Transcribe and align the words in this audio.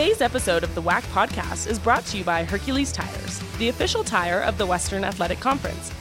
Today's 0.00 0.22
episode 0.22 0.64
of 0.64 0.74
the 0.74 0.80
WAC 0.80 1.02
podcast 1.12 1.66
is 1.66 1.78
brought 1.78 2.06
to 2.06 2.16
you 2.16 2.24
by 2.24 2.42
Hercules 2.42 2.90
Tires, 2.90 3.38
the 3.58 3.68
official 3.68 4.02
tire 4.02 4.40
of 4.40 4.56
the 4.56 4.64
Western 4.64 5.04
Athletic 5.04 5.40
Conference. 5.40 5.92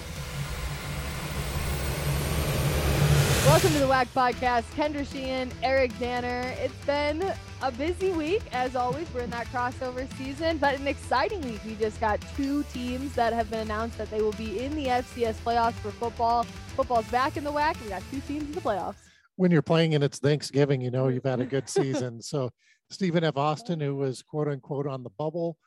Welcome 3.46 3.74
to 3.74 3.80
the 3.80 3.88
WAC 3.88 4.08
podcast. 4.16 4.64
Kendra 4.74 5.06
Sheehan, 5.06 5.52
Eric 5.64 5.92
Danner. 6.00 6.56
It's 6.60 6.86
been 6.86 7.34
a 7.62 7.72
busy 7.74 8.14
week, 8.14 8.42
as 8.54 8.78
always. 8.78 9.06
We're 9.14 9.24
in 9.24 9.32
that 9.32 9.48
crossover 9.48 10.08
season, 10.18 10.60
but 10.60 10.80
an 10.80 10.88
exciting 10.88 11.42
week. 11.42 11.60
We 11.66 11.76
just 11.76 12.00
got 12.00 12.22
two 12.38 12.64
teams 12.72 13.14
that 13.16 13.34
have 13.34 13.50
been 13.50 13.60
announced 13.60 13.98
that 13.98 14.10
they 14.10 14.22
will 14.22 14.32
be 14.32 14.64
in 14.64 14.76
the 14.76 14.86
FCS 14.86 15.36
playoffs 15.44 15.74
for 15.74 15.92
football. 15.92 16.44
Football's 16.78 17.08
back 17.10 17.36
in 17.36 17.44
the 17.44 17.52
WAC. 17.52 17.84
We 17.84 17.90
got 17.90 18.04
two 18.10 18.22
teams 18.22 18.44
in 18.46 18.54
the 18.54 18.62
playoffs. 18.62 18.96
When 19.36 19.52
you're 19.52 19.62
playing 19.62 19.94
and 19.94 20.06
it's 20.06 20.20
Thanksgiving, 20.20 20.80
you 20.80 20.90
know 20.90 21.10
you've 21.10 21.26
had 21.26 21.42
a 21.42 21.46
good 21.46 21.68
season. 21.68 22.22
so 22.22 22.50
Stephen 22.90 23.24
F. 23.24 23.38
Austin, 23.38 23.80
who 23.80 23.96
was 23.96 24.22
quote 24.22 24.48
unquote 24.48 24.88
on 24.88 25.04
the 25.04 25.12
bubble, 25.12 25.58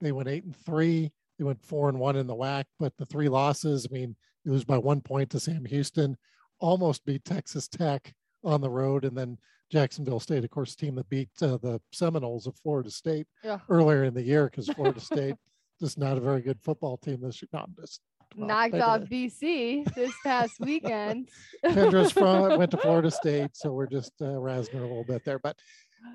they 0.00 0.12
went 0.12 0.28
eight 0.28 0.44
and 0.44 0.56
three. 0.56 1.12
They 1.38 1.44
went 1.44 1.64
four 1.64 1.88
and 1.88 1.98
one 1.98 2.16
in 2.16 2.26
the 2.26 2.34
WAC, 2.34 2.64
but 2.78 2.96
the 2.96 3.06
three 3.06 3.28
losses, 3.28 3.86
I 3.90 3.92
mean, 3.92 4.14
it 4.44 4.50
was 4.50 4.64
by 4.64 4.78
one 4.78 5.00
point 5.00 5.30
to 5.30 5.40
Sam 5.40 5.64
Houston 5.64 6.16
almost 6.62 7.04
beat 7.04 7.24
Texas 7.24 7.68
Tech 7.68 8.14
on 8.44 8.60
the 8.60 8.70
road, 8.70 9.04
and 9.04 9.16
then 9.16 9.36
Jacksonville 9.70 10.20
State, 10.20 10.44
of 10.44 10.50
course, 10.50 10.74
team 10.74 10.94
that 10.96 11.08
beat 11.08 11.30
uh, 11.42 11.58
the 11.58 11.80
Seminoles 11.92 12.46
of 12.46 12.56
Florida 12.56 12.90
State 12.90 13.26
yeah. 13.44 13.58
earlier 13.68 14.04
in 14.04 14.14
the 14.14 14.22
year 14.22 14.44
because 14.46 14.68
Florida 14.76 15.00
State 15.00 15.34
just 15.80 15.98
not 15.98 16.16
a 16.16 16.20
very 16.20 16.40
good 16.40 16.60
football 16.62 16.96
team 16.96 17.20
this 17.20 17.42
year. 17.42 17.48
No, 17.52 17.66
just, 17.80 18.00
well, 18.36 18.46
knocked 18.46 18.74
off 18.74 19.02
BC 19.02 19.92
this 19.94 20.12
past 20.24 20.60
weekend. 20.60 21.28
Kendra's 21.64 22.12
from 22.12 22.58
went 22.58 22.70
to 22.70 22.76
Florida 22.76 23.10
State, 23.10 23.50
so 23.54 23.72
we're 23.72 23.86
just 23.86 24.12
uh, 24.20 24.26
razzing 24.26 24.78
a 24.78 24.82
little 24.82 25.04
bit 25.04 25.24
there. 25.24 25.38
But 25.38 25.56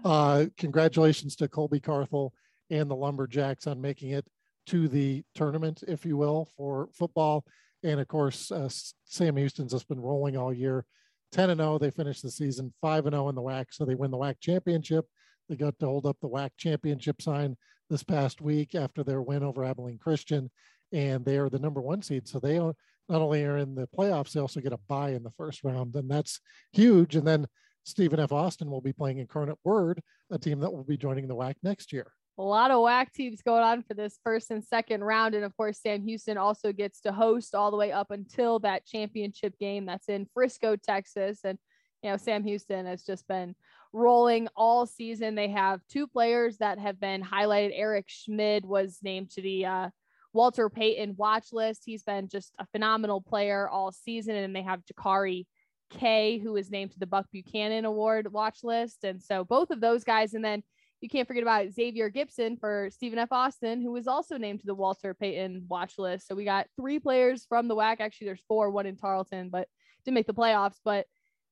uh, 0.04 0.46
congratulations 0.58 1.36
to 1.38 1.48
Colby 1.48 1.80
Carthel 1.80 2.34
and 2.70 2.90
the 2.90 2.96
Lumberjacks 2.96 3.68
on 3.68 3.82
making 3.82 4.12
it 4.12 4.26
to 4.68 4.88
the 4.88 5.24
tournament, 5.36 5.84
if 5.88 6.06
you 6.06 6.18
will, 6.18 6.50
for 6.58 6.90
football. 6.94 7.46
And 7.84 8.00
of 8.00 8.08
course, 8.08 8.52
uh, 8.52 8.70
Sam 9.06 9.38
Houston's 9.38 9.72
just 9.72 9.88
been 9.88 10.00
rolling 10.00 10.38
all 10.38 10.54
year. 10.54 10.86
10 11.32 11.50
and 11.50 11.60
0, 11.60 11.78
they 11.78 11.92
finished 11.92 12.24
the 12.24 12.32
season 12.32 12.74
5 12.82 13.06
and 13.06 13.14
0 13.14 13.30
in 13.30 13.36
the 13.36 13.42
WAC, 13.42 13.66
so 13.72 13.86
they 13.86 13.96
win 13.96 14.12
the 14.12 14.18
WAC 14.18 14.36
championship. 14.40 15.06
They 15.50 15.56
got 15.56 15.78
to 15.80 15.86
hold 15.86 16.06
up 16.06 16.18
the 16.22 16.30
WAC 16.30 16.52
championship 16.58 17.22
sign 17.22 17.56
this 17.90 18.04
past 18.04 18.42
week 18.42 18.76
after 18.76 19.04
their 19.04 19.22
win 19.22 19.44
over 19.44 19.64
Abilene 19.64 19.98
Christian, 19.98 20.50
and 20.92 21.24
they 21.26 21.38
are 21.38 21.50
the 21.50 21.60
number 21.60 21.82
one 21.82 22.02
seed. 22.02 22.28
So 22.28 22.40
they 22.40 22.58
not 22.58 22.76
only 23.10 23.44
are 23.44 23.58
in 23.58 23.76
the 23.76 23.88
playoffs, 23.88 24.34
they 24.34 24.40
also 24.40 24.60
get 24.60 24.74
a 24.74 24.80
bye 24.88 25.12
in 25.12 25.24
the 25.24 25.32
first 25.32 25.64
round, 25.64 25.96
and 25.96 26.10
that's 26.10 26.40
huge. 26.74 27.16
And 27.16 27.28
then 27.28 27.48
Stephen 27.88 28.20
F. 28.20 28.32
Austin 28.32 28.70
will 28.70 28.82
be 28.82 28.94
playing 28.94 29.18
Incarnate 29.20 29.58
Word, 29.64 30.02
a 30.30 30.38
team 30.38 30.60
that 30.60 30.72
will 30.72 30.84
be 30.84 30.98
joining 30.98 31.28
the 31.28 31.36
WAC 31.36 31.56
next 31.64 31.94
year 31.94 32.12
a 32.40 32.44
lot 32.44 32.70
of 32.72 32.78
WAC 32.78 33.12
teams 33.14 33.42
going 33.42 33.64
on 33.64 33.82
for 33.82 33.96
this 33.96 34.20
first 34.24 34.52
and 34.52 34.64
second 34.64 35.04
round. 35.04 35.34
And 35.34 35.44
of 35.44 35.56
course, 35.58 35.80
Sam 35.82 36.04
Houston 36.04 36.38
also 36.38 36.72
gets 36.72 37.02
to 37.02 37.12
host 37.12 37.56
all 37.56 37.72
the 37.72 37.78
way 37.78 37.92
up 37.92 38.12
until 38.12 38.60
that 38.60 38.86
championship 38.86 39.58
game 39.60 39.86
that's 39.86 40.08
in 40.08 40.28
Frisco, 40.34 40.76
Texas. 40.76 41.40
And, 41.44 41.58
you 42.04 42.12
know, 42.12 42.18
Sam 42.18 42.44
Houston 42.44 42.86
has 42.86 43.04
just 43.04 43.28
been 43.28 43.56
rolling 43.92 44.48
all 44.56 44.86
season. 44.86 45.34
They 45.34 45.50
have 45.50 45.82
two 45.90 46.06
players 46.06 46.58
that 46.58 46.78
have 46.78 47.00
been 47.00 47.24
highlighted. 47.24 47.72
Eric 47.74 48.06
Schmid 48.08 48.66
was 48.66 49.00
named 49.02 49.32
to 49.32 49.42
the 49.42 49.66
uh, 49.66 49.90
Walter 50.32 50.70
Payton 50.70 51.16
watch 51.18 51.48
list. 51.54 51.84
He's 51.86 52.04
been 52.04 52.30
just 52.30 52.54
a 52.60 52.68
phenomenal 52.68 53.20
player 53.20 53.68
all 53.68 53.92
season. 53.92 54.36
And 54.36 54.56
they 54.56 54.62
have 54.62 54.82
Jahari 54.86 55.48
Kay, 55.90 56.40
was 56.40 56.70
named 56.72 56.92
to 56.92 57.00
the 57.00 57.08
Buck 57.08 57.28
Buchanan 57.32 57.86
Award 57.86 58.32
watch 58.32 58.60
list. 58.64 59.04
And 59.04 59.22
so 59.22 59.44
both 59.44 59.70
of 59.70 59.82
those 59.82 60.04
guys. 60.04 60.34
And 60.34 60.44
then 60.44 60.64
you 61.02 61.10
can't 61.10 61.28
forget 61.28 61.44
about 61.44 61.72
Xavier 61.72 62.10
Gibson 62.10 62.58
for 62.58 62.90
Stephen 62.92 63.20
F. 63.20 63.32
Austin, 63.32 63.82
who 63.82 63.92
was 63.92 64.08
also 64.08 64.38
named 64.38 64.62
to 64.62 64.66
the 64.66 64.74
Walter 64.74 65.14
Payton 65.14 65.66
watch 65.68 65.98
list. 65.98 66.28
So 66.28 66.36
we 66.36 66.44
got 66.44 66.68
three 66.76 67.00
players 67.00 67.46
from 67.48 67.68
the 67.68 67.76
WAC. 67.76 67.98
Actually, 68.00 68.28
there's 68.28 68.44
four, 68.48 68.72
one 68.72 68.86
in 68.86 68.96
Tarleton, 68.96 69.50
but 69.50 69.68
didn't 70.06 70.16
make 70.16 70.28
the 70.28 70.34
playoffs, 70.34 70.78
but 70.84 71.06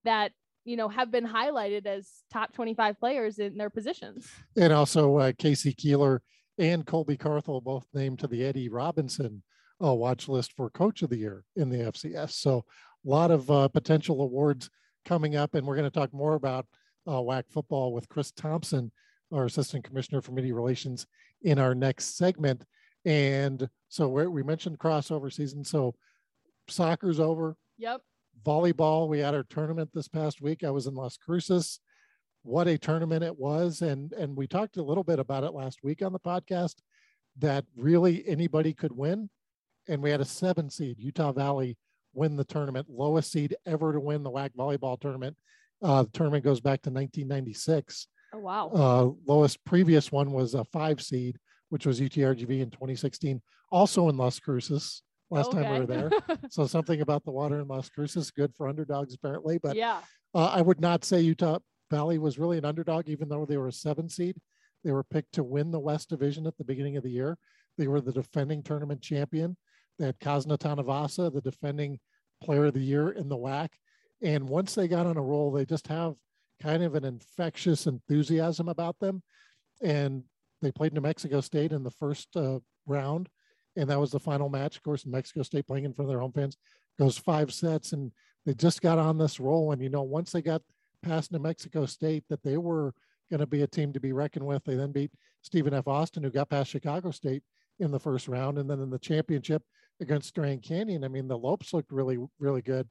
that 0.03 0.31
you 0.63 0.77
know 0.77 0.89
have 0.89 1.11
been 1.11 1.27
highlighted 1.27 1.85
as 1.85 2.09
top 2.31 2.53
25 2.53 2.99
players 2.99 3.37
in 3.37 3.57
their 3.57 3.69
positions. 3.69 4.27
And 4.57 4.73
also 4.73 5.17
uh, 5.17 5.31
K.C. 5.37 5.73
Keeler 5.73 6.21
and 6.57 6.85
Colby 6.85 7.17
Carthel 7.17 7.61
both 7.61 7.85
named 7.93 8.19
to 8.19 8.27
the 8.27 8.43
Eddie 8.43 8.69
Robinson 8.69 9.43
uh, 9.83 9.93
watch 9.93 10.27
list 10.27 10.53
for 10.53 10.69
Coach 10.69 11.01
of 11.01 11.09
the 11.09 11.17
Year 11.17 11.43
in 11.55 11.69
the 11.69 11.77
FCS. 11.77 12.31
So 12.31 12.65
lot 13.09 13.31
of 13.31 13.49
uh, 13.49 13.67
potential 13.67 14.21
awards 14.21 14.69
coming 15.05 15.35
up, 15.35 15.55
and 15.55 15.65
we're 15.65 15.75
going 15.75 15.89
to 15.89 15.99
talk 15.99 16.13
more 16.13 16.35
about 16.35 16.65
uh, 17.07 17.13
WAC 17.13 17.43
football 17.49 17.93
with 17.93 18.09
Chris 18.09 18.31
Thompson 18.31 18.91
our 19.33 19.45
Assistant 19.45 19.83
Commissioner 19.83 20.21
for 20.21 20.31
Media 20.31 20.53
Relations, 20.53 21.05
in 21.41 21.59
our 21.59 21.75
next 21.75 22.17
segment. 22.17 22.63
And 23.05 23.67
so 23.89 24.07
we 24.07 24.43
mentioned 24.43 24.79
crossover 24.79 25.31
season. 25.31 25.63
So 25.63 25.93
soccer's 26.67 27.19
over. 27.19 27.55
Yep. 27.77 28.01
Volleyball, 28.43 29.07
we 29.07 29.19
had 29.19 29.35
our 29.35 29.43
tournament 29.43 29.89
this 29.93 30.07
past 30.07 30.41
week. 30.41 30.63
I 30.63 30.71
was 30.71 30.87
in 30.87 30.95
Las 30.95 31.17
Cruces. 31.17 31.79
What 32.43 32.67
a 32.67 32.77
tournament 32.77 33.23
it 33.23 33.37
was. 33.37 33.81
And, 33.81 34.11
and 34.13 34.35
we 34.35 34.47
talked 34.47 34.77
a 34.77 34.83
little 34.83 35.03
bit 35.03 35.19
about 35.19 35.43
it 35.43 35.53
last 35.53 35.79
week 35.83 36.01
on 36.01 36.13
the 36.13 36.19
podcast 36.19 36.75
that 37.37 37.65
really 37.75 38.27
anybody 38.27 38.73
could 38.73 38.91
win. 38.91 39.29
And 39.87 40.01
we 40.01 40.09
had 40.09 40.21
a 40.21 40.25
seven 40.25 40.69
seed, 40.69 40.99
Utah 40.99 41.31
Valley, 41.31 41.77
win 42.15 42.35
the 42.35 42.43
tournament, 42.43 42.87
lowest 42.89 43.31
seed 43.31 43.55
ever 43.65 43.93
to 43.93 43.99
win 43.99 44.23
the 44.23 44.31
WAC 44.31 44.51
volleyball 44.57 44.99
tournament. 44.99 45.35
Uh, 45.83 46.03
the 46.03 46.09
tournament 46.11 46.43
goes 46.43 46.61
back 46.61 46.81
to 46.83 46.89
1996. 46.89 48.07
Oh, 48.33 48.39
wow. 48.39 48.69
Uh, 48.69 49.31
lowest 49.31 49.63
previous 49.65 50.11
one 50.11 50.31
was 50.31 50.53
a 50.53 50.63
five 50.65 51.01
seed, 51.01 51.37
which 51.69 51.85
was 51.85 51.99
UTRGV 51.99 52.61
in 52.61 52.69
2016, 52.69 53.41
also 53.71 54.09
in 54.09 54.17
Las 54.17 54.39
Cruces. 54.39 55.03
Last 55.29 55.47
okay. 55.47 55.63
time 55.63 55.73
we 55.73 55.79
were 55.79 55.85
there. 55.85 56.09
so 56.49 56.67
something 56.67 57.01
about 57.01 57.23
the 57.25 57.31
water 57.31 57.59
in 57.59 57.67
Las 57.67 57.89
Cruces, 57.89 58.31
good 58.31 58.53
for 58.55 58.67
underdogs 58.67 59.13
apparently. 59.13 59.57
But 59.57 59.75
yeah, 59.75 59.99
uh, 60.33 60.51
I 60.53 60.61
would 60.61 60.79
not 60.79 61.03
say 61.03 61.21
Utah 61.21 61.59
Valley 61.91 62.17
was 62.17 62.39
really 62.39 62.57
an 62.57 62.65
underdog, 62.65 63.09
even 63.09 63.29
though 63.29 63.45
they 63.45 63.57
were 63.57 63.67
a 63.67 63.73
seven 63.73 64.09
seed. 64.09 64.35
They 64.83 64.91
were 64.91 65.03
picked 65.03 65.33
to 65.33 65.43
win 65.43 65.71
the 65.71 65.79
West 65.79 66.09
Division 66.09 66.45
at 66.45 66.57
the 66.57 66.63
beginning 66.63 66.97
of 66.97 67.03
the 67.03 67.09
year. 67.09 67.37
They 67.77 67.87
were 67.87 68.01
the 68.01 68.11
defending 68.11 68.63
tournament 68.63 69.01
champion. 69.01 69.57
Had 69.99 70.19
Kazna 70.19 70.57
Tanuvasa, 70.57 71.33
the 71.33 71.41
defending 71.41 71.99
player 72.43 72.65
of 72.65 72.73
the 72.73 72.79
year 72.79 73.09
in 73.09 73.29
the 73.29 73.37
WAC. 73.37 73.69
And 74.21 74.47
once 74.47 74.75
they 74.75 74.87
got 74.87 75.05
on 75.05 75.17
a 75.17 75.21
roll, 75.21 75.51
they 75.51 75.65
just 75.65 75.87
have 75.87 76.15
kind 76.61 76.83
of 76.83 76.95
an 76.95 77.03
infectious 77.03 77.87
enthusiasm 77.87 78.69
about 78.69 78.99
them. 78.99 79.21
And 79.81 80.23
they 80.61 80.71
played 80.71 80.93
New 80.93 81.01
Mexico 81.01 81.41
State 81.41 81.71
in 81.71 81.83
the 81.83 81.91
first 81.91 82.35
uh, 82.35 82.59
round, 82.85 83.29
and 83.75 83.89
that 83.89 83.99
was 83.99 84.11
the 84.11 84.19
final 84.19 84.49
match. 84.49 84.77
Of 84.77 84.83
course, 84.83 85.05
New 85.05 85.11
Mexico 85.11 85.43
State 85.43 85.67
playing 85.67 85.85
in 85.85 85.93
front 85.93 86.07
of 86.07 86.13
their 86.13 86.21
home 86.21 86.31
fans 86.31 86.57
goes 86.97 87.17
five 87.17 87.53
sets, 87.53 87.91
and 87.93 88.11
they 88.45 88.53
just 88.53 88.81
got 88.81 88.97
on 88.97 89.17
this 89.17 89.39
roll. 89.39 89.71
And 89.71 89.81
you 89.81 89.89
know, 89.89 90.03
once 90.03 90.31
they 90.31 90.41
got 90.41 90.61
past 91.03 91.31
New 91.31 91.39
Mexico 91.39 91.85
State, 91.85 92.23
that 92.29 92.41
they 92.41 92.57
were 92.57 92.93
going 93.29 93.41
to 93.41 93.45
be 93.45 93.63
a 93.63 93.67
team 93.67 93.91
to 93.93 93.99
be 93.99 94.13
reckoned 94.13 94.45
with. 94.45 94.63
They 94.63 94.75
then 94.75 94.91
beat 94.91 95.11
Stephen 95.41 95.73
F. 95.73 95.87
Austin, 95.87 96.23
who 96.23 96.29
got 96.29 96.49
past 96.49 96.69
Chicago 96.69 97.11
State 97.11 97.43
in 97.79 97.91
the 97.91 97.99
first 97.99 98.27
round, 98.27 98.57
and 98.57 98.69
then 98.69 98.79
in 98.79 98.89
the 98.89 98.99
championship 98.99 99.61
against 100.01 100.35
Grand 100.35 100.61
Canyon. 100.61 101.03
I 101.03 101.07
mean, 101.07 101.27
the 101.27 101.37
Lopes 101.37 101.73
looked 101.73 101.91
really, 101.91 102.17
really 102.39 102.61
good. 102.61 102.87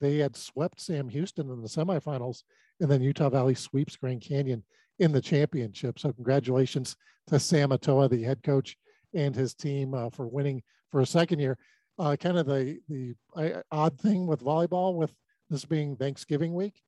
They 0.00 0.18
had 0.18 0.36
swept 0.36 0.80
Sam 0.80 1.08
Houston 1.08 1.50
in 1.50 1.62
the 1.62 1.68
semifinals, 1.68 2.42
and 2.80 2.90
then 2.90 3.02
Utah 3.02 3.30
Valley 3.30 3.54
sweeps 3.54 3.96
Grand 3.96 4.20
Canyon 4.20 4.62
in 4.98 5.12
the 5.12 5.20
championship. 5.20 5.98
So 5.98 6.12
congratulations 6.12 6.96
to 7.28 7.38
Sam 7.38 7.70
Atoa, 7.70 8.08
the 8.08 8.22
head 8.22 8.42
coach, 8.42 8.76
and 9.14 9.34
his 9.34 9.54
team 9.54 9.94
uh, 9.94 10.10
for 10.10 10.26
winning 10.26 10.62
for 10.90 11.00
a 11.00 11.06
second 11.06 11.38
year. 11.38 11.58
Uh, 11.98 12.14
kind 12.16 12.36
of 12.36 12.46
the 12.46 12.78
the 12.88 13.14
uh, 13.34 13.62
odd 13.72 13.98
thing 13.98 14.26
with 14.26 14.44
volleyball, 14.44 14.94
with 14.94 15.14
this 15.48 15.64
being 15.64 15.96
Thanksgiving 15.96 16.52
week, 16.52 16.82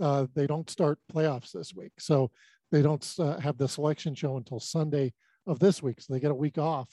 uh, 0.00 0.26
they 0.34 0.46
don't 0.46 0.70
start 0.70 0.98
playoffs 1.12 1.50
this 1.50 1.74
week, 1.74 1.92
so 1.98 2.30
they 2.70 2.82
don't 2.82 3.04
uh, 3.18 3.38
have 3.40 3.58
the 3.58 3.68
selection 3.68 4.14
show 4.14 4.36
until 4.36 4.60
Sunday 4.60 5.12
of 5.46 5.58
this 5.58 5.82
week. 5.82 6.00
So 6.00 6.12
they 6.12 6.20
get 6.20 6.30
a 6.30 6.34
week 6.34 6.58
off, 6.58 6.88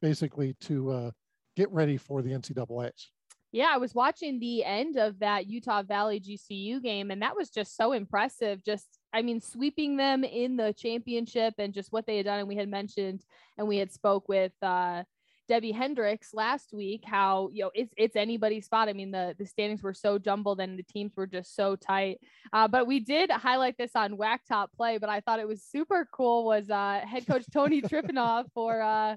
basically, 0.00 0.56
to 0.62 0.90
uh, 0.90 1.10
get 1.56 1.70
ready 1.70 1.96
for 1.96 2.22
the 2.22 2.30
NCAA's. 2.30 3.10
Yeah, 3.52 3.68
I 3.70 3.76
was 3.76 3.94
watching 3.94 4.40
the 4.40 4.64
end 4.64 4.96
of 4.96 5.18
that 5.18 5.46
Utah 5.46 5.82
Valley 5.82 6.18
GCU 6.20 6.82
game, 6.82 7.10
and 7.10 7.20
that 7.20 7.36
was 7.36 7.50
just 7.50 7.76
so 7.76 7.92
impressive. 7.92 8.64
Just, 8.64 8.86
I 9.12 9.20
mean, 9.20 9.42
sweeping 9.42 9.98
them 9.98 10.24
in 10.24 10.56
the 10.56 10.72
championship 10.72 11.54
and 11.58 11.74
just 11.74 11.92
what 11.92 12.06
they 12.06 12.16
had 12.16 12.24
done. 12.24 12.38
And 12.38 12.48
we 12.48 12.56
had 12.56 12.70
mentioned, 12.70 13.22
and 13.58 13.68
we 13.68 13.76
had 13.76 13.92
spoke 13.92 14.26
with 14.26 14.52
uh, 14.62 15.02
Debbie 15.48 15.72
Hendricks 15.72 16.32
last 16.32 16.72
week 16.72 17.02
how 17.04 17.50
you 17.52 17.64
know 17.64 17.70
it's 17.74 17.92
it's 17.98 18.16
anybody's 18.16 18.64
spot. 18.64 18.88
I 18.88 18.94
mean, 18.94 19.10
the 19.10 19.34
the 19.38 19.44
standings 19.44 19.82
were 19.82 19.92
so 19.92 20.18
jumbled 20.18 20.58
and 20.58 20.78
the 20.78 20.84
teams 20.84 21.12
were 21.14 21.26
just 21.26 21.54
so 21.54 21.76
tight. 21.76 22.20
Uh, 22.54 22.68
but 22.68 22.86
we 22.86 23.00
did 23.00 23.30
highlight 23.30 23.76
this 23.76 23.90
on 23.94 24.16
WAC 24.16 24.38
Top 24.48 24.72
Play. 24.72 24.96
But 24.96 25.10
I 25.10 25.20
thought 25.20 25.40
it 25.40 25.48
was 25.48 25.62
super 25.62 26.08
cool 26.10 26.46
was 26.46 26.70
uh, 26.70 27.02
head 27.04 27.26
coach 27.26 27.44
Tony 27.52 27.82
Trifonov 27.82 28.46
for. 28.54 28.80
Uh, 28.80 29.16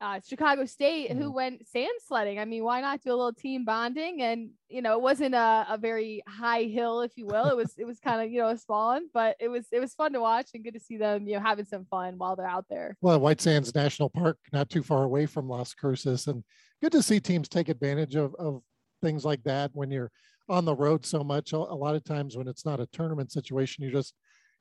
uh, 0.00 0.20
Chicago 0.26 0.64
State, 0.64 1.12
who 1.12 1.30
Mhm. 1.30 1.34
went 1.34 1.68
sand 1.68 1.92
sledding. 2.06 2.38
I 2.38 2.44
mean, 2.46 2.64
why 2.64 2.80
not 2.80 3.02
do 3.02 3.10
a 3.10 3.16
little 3.16 3.32
team 3.34 3.64
bonding? 3.64 4.22
And 4.22 4.50
you 4.68 4.80
know, 4.82 4.94
it 4.94 5.02
wasn't 5.02 5.34
a, 5.34 5.66
a 5.68 5.76
very 5.78 6.22
high 6.26 6.62
hill, 6.64 7.02
if 7.02 7.16
you 7.16 7.26
will. 7.26 7.46
It 7.50 7.56
was 7.56 7.74
it 7.76 7.84
was 7.84 8.00
kind 8.06 8.22
of 8.22 8.30
you 8.32 8.40
know 8.40 8.48
a 8.48 8.56
small 8.58 8.88
one, 8.94 9.08
but 9.12 9.36
it 9.40 9.48
was 9.48 9.66
it 9.72 9.80
was 9.80 9.94
fun 9.94 10.12
to 10.14 10.20
watch 10.20 10.50
and 10.54 10.64
good 10.64 10.74
to 10.74 10.80
see 10.80 10.96
them 10.96 11.26
you 11.28 11.34
know 11.34 11.40
having 11.40 11.64
some 11.66 11.84
fun 11.86 12.16
while 12.18 12.36
they're 12.36 12.46
out 12.46 12.66
there. 12.70 12.96
Well, 13.00 13.20
White 13.20 13.40
Sands 13.40 13.74
National 13.74 14.08
Park, 14.10 14.38
not 14.52 14.70
too 14.70 14.82
far 14.82 15.04
away 15.04 15.26
from 15.26 15.48
Las 15.48 15.74
Cruces, 15.74 16.26
and 16.26 16.44
good 16.82 16.92
to 16.92 17.02
see 17.02 17.20
teams 17.20 17.48
take 17.48 17.68
advantage 17.68 18.14
of, 18.16 18.34
of 18.36 18.62
things 19.02 19.24
like 19.24 19.42
that 19.44 19.70
when 19.74 19.90
you're 19.90 20.10
on 20.48 20.64
the 20.64 20.74
road 20.74 21.04
so 21.06 21.22
much. 21.22 21.52
A 21.52 21.58
lot 21.58 21.94
of 21.94 22.04
times 22.04 22.36
when 22.36 22.48
it's 22.48 22.64
not 22.64 22.80
a 22.80 22.86
tournament 22.86 23.32
situation, 23.32 23.84
you 23.84 23.90
just, 23.90 24.14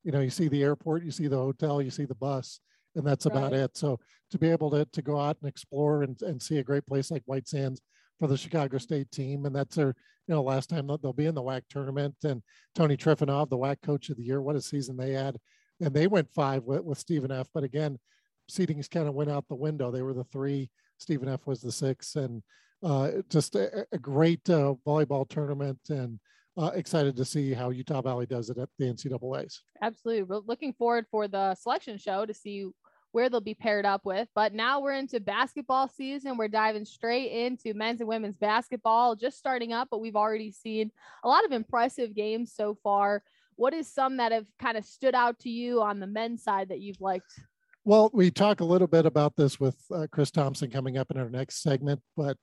you 0.03 0.11
know, 0.11 0.19
you 0.21 0.29
see 0.29 0.47
the 0.47 0.63
airport, 0.63 1.03
you 1.03 1.11
see 1.11 1.27
the 1.27 1.37
hotel, 1.37 1.81
you 1.81 1.89
see 1.89 2.05
the 2.05 2.15
bus, 2.15 2.59
and 2.99 3.07
that's 3.07 3.25
about 3.25 3.51
Right. 3.51 3.61
it. 3.61 3.77
So 3.77 3.99
to 4.31 4.37
be 4.37 4.49
able 4.49 4.69
to, 4.71 4.85
to 4.85 5.01
go 5.01 5.19
out 5.19 5.37
and 5.41 5.49
explore 5.49 6.03
and, 6.03 6.21
and 6.21 6.41
see 6.41 6.57
a 6.59 6.63
great 6.63 6.85
place 6.85 7.09
like 7.09 7.23
White 7.25 7.47
Sands 7.47 7.81
for 8.19 8.27
the 8.27 8.37
Chicago 8.37 8.77
State 8.77 9.09
team, 9.11 9.45
and 9.45 9.55
that's 9.55 9.75
their, 9.75 9.95
you 10.27 10.35
know, 10.35 10.43
last 10.43 10.69
time 10.69 10.85
they'll, 10.85 10.97
they'll 10.97 11.13
be 11.13 11.25
in 11.25 11.33
the 11.35 11.41
WAC 11.41 11.61
tournament. 11.69 12.15
And 12.23 12.43
Tony 12.75 12.97
Trifonov, 12.97 13.49
the 13.49 13.57
WAC 13.57 13.81
coach 13.81 14.09
of 14.09 14.17
the 14.17 14.23
year, 14.23 14.41
what 14.41 14.55
a 14.55 14.61
season 14.61 14.97
they 14.97 15.13
had. 15.13 15.37
And 15.81 15.93
they 15.93 16.07
went 16.07 16.29
five 16.33 16.63
with, 16.65 16.83
with 16.83 16.97
Stephen 16.99 17.31
F. 17.31 17.47
But 17.53 17.63
again, 17.63 17.97
seedings 18.51 18.89
kind 18.89 19.07
of 19.07 19.15
went 19.15 19.31
out 19.31 19.47
the 19.47 19.55
window. 19.55 19.89
They 19.89 20.01
were 20.01 20.13
the 20.13 20.25
three, 20.25 20.69
Stephen 20.97 21.29
F. 21.29 21.47
was 21.47 21.61
the 21.61 21.71
six, 21.71 22.15
and 22.17 22.43
uh, 22.83 23.11
just 23.29 23.55
a, 23.55 23.87
a 23.93 23.97
great 23.97 24.47
uh, 24.49 24.75
volleyball 24.85 25.27
tournament. 25.27 25.79
And 25.89 26.19
uh, 26.57 26.71
excited 26.75 27.15
to 27.15 27.23
see 27.23 27.53
how 27.53 27.69
Utah 27.69 28.01
Valley 28.01 28.25
does 28.25 28.49
it 28.49 28.57
at 28.57 28.67
the 28.77 28.85
NCAA's. 28.85 29.61
Absolutely. 29.81 30.23
We're 30.23 30.41
looking 30.45 30.73
forward 30.73 31.05
for 31.09 31.29
the 31.29 31.55
selection 31.55 31.97
show 31.97 32.25
to 32.25 32.33
see 32.33 32.67
where 33.11 33.29
they'll 33.29 33.41
be 33.41 33.53
paired 33.53 33.85
up 33.85 34.05
with. 34.05 34.27
But 34.35 34.53
now 34.53 34.79
we're 34.79 34.93
into 34.93 35.19
basketball 35.19 35.87
season. 35.87 36.37
We're 36.37 36.47
diving 36.47 36.85
straight 36.85 37.31
into 37.31 37.73
men's 37.73 38.01
and 38.01 38.07
women's 38.07 38.37
basketball, 38.37 39.15
just 39.15 39.37
starting 39.37 39.73
up, 39.73 39.87
but 39.89 40.01
we've 40.01 40.15
already 40.15 40.51
seen 40.51 40.91
a 41.23 41.27
lot 41.27 41.45
of 41.45 41.51
impressive 41.51 42.15
games 42.15 42.53
so 42.55 42.77
far. 42.83 43.23
What 43.55 43.73
is 43.73 43.91
some 43.91 44.17
that 44.17 44.31
have 44.31 44.45
kind 44.59 44.77
of 44.77 44.85
stood 44.85 45.15
out 45.15 45.39
to 45.39 45.49
you 45.49 45.81
on 45.81 45.99
the 45.99 46.07
men's 46.07 46.43
side 46.43 46.69
that 46.69 46.79
you've 46.79 47.01
liked? 47.01 47.39
Well, 47.83 48.11
we 48.13 48.29
talk 48.29 48.59
a 48.59 48.65
little 48.65 48.87
bit 48.87 49.05
about 49.05 49.35
this 49.35 49.59
with 49.59 49.77
uh, 49.93 50.07
Chris 50.11 50.31
Thompson 50.31 50.69
coming 50.69 50.97
up 50.97 51.11
in 51.11 51.17
our 51.17 51.29
next 51.29 51.63
segment, 51.63 52.01
but 52.15 52.37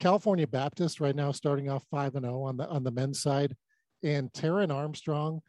California 0.00 0.46
Baptist 0.46 1.00
right 1.00 1.14
now 1.14 1.30
starting 1.30 1.68
off 1.68 1.84
five 1.90 2.16
and 2.16 2.24
zero 2.24 2.42
on 2.42 2.56
the 2.56 2.66
on 2.68 2.82
the 2.82 2.90
men's 2.90 3.20
side, 3.20 3.54
and 4.02 4.32
Taran 4.32 4.74
Armstrong, 4.74 5.42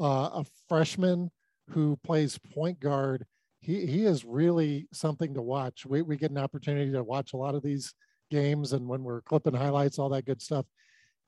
uh, 0.00 0.30
a 0.32 0.44
freshman 0.68 1.30
who 1.70 1.98
plays 2.04 2.38
point 2.54 2.80
guard. 2.80 3.26
He 3.66 3.84
he 3.84 4.04
is 4.04 4.24
really 4.24 4.86
something 4.92 5.34
to 5.34 5.42
watch. 5.42 5.84
We 5.84 6.00
we 6.02 6.16
get 6.16 6.30
an 6.30 6.38
opportunity 6.38 6.92
to 6.92 7.02
watch 7.02 7.32
a 7.32 7.36
lot 7.36 7.56
of 7.56 7.64
these 7.64 7.92
games, 8.30 8.72
and 8.72 8.86
when 8.86 9.02
we're 9.02 9.22
clipping 9.22 9.54
highlights, 9.54 9.98
all 9.98 10.08
that 10.10 10.24
good 10.24 10.40
stuff. 10.40 10.66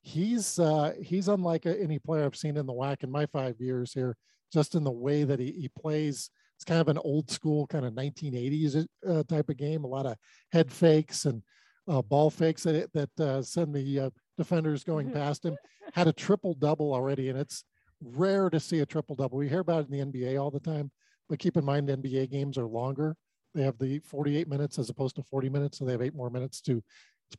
He's 0.03 0.57
uh, 0.61 0.95
he's 1.03 1.27
unlike 1.27 1.67
any 1.67 1.99
player 1.99 2.25
I've 2.25 2.37
seen 2.37 2.57
in 2.57 2.65
the 2.65 2.73
WAC 2.73 3.03
in 3.03 3.11
my 3.11 3.27
five 3.27 3.57
years 3.59 3.93
here. 3.93 4.17
Just 4.53 4.77
in 4.77 4.85
the 4.85 4.91
way 4.91 5.25
that 5.25 5.41
he, 5.41 5.51
he 5.51 5.69
plays, 5.69 6.31
it's 6.55 6.65
kind 6.65 6.81
of 6.81 6.87
an 6.87 6.99
old 6.99 7.29
school 7.29 7.67
kind 7.67 7.85
of 7.85 7.93
1980s 7.95 8.87
uh, 9.07 9.25
type 9.25 9.49
of 9.49 9.57
game. 9.57 9.83
A 9.83 9.89
lot 9.89 10.07
of 10.07 10.17
head 10.53 10.73
fakes 10.73 11.25
and 11.25 11.43
uh, 11.89 12.03
ball 12.03 12.31
fakes 12.31 12.63
that 12.63 12.93
that 12.93 13.21
uh, 13.21 13.43
send 13.43 13.75
the 13.75 13.99
uh, 13.99 14.11
defenders 14.37 14.85
going 14.85 15.11
past 15.11 15.45
him. 15.45 15.57
Had 15.93 16.07
a 16.07 16.13
triple 16.13 16.55
double 16.55 16.95
already, 16.95 17.31
and 17.31 17.39
it's 17.39 17.65
rare 18.01 18.49
to 18.49 18.61
see 18.61 18.79
a 18.79 18.87
triple 18.87 19.17
double. 19.17 19.39
We 19.39 19.49
hear 19.49 19.59
about 19.59 19.81
it 19.81 19.93
in 19.93 20.13
the 20.13 20.21
NBA 20.21 20.41
all 20.41 20.53
the 20.53 20.61
time, 20.61 20.93
but 21.29 21.39
keep 21.39 21.57
in 21.57 21.65
mind 21.65 21.89
NBA 21.89 22.31
games 22.31 22.59
are 22.59 22.67
longer. 22.67 23.17
They 23.55 23.63
have 23.63 23.79
the 23.79 24.01
48 24.01 24.49
minutes 24.49 24.79
as 24.79 24.91
opposed 24.91 25.17
to 25.17 25.23
40 25.23 25.49
minutes, 25.49 25.79
so 25.79 25.85
they 25.85 25.93
have 25.93 26.03
eight 26.03 26.15
more 26.15 26.31
minutes 26.31 26.61
to 26.63 26.83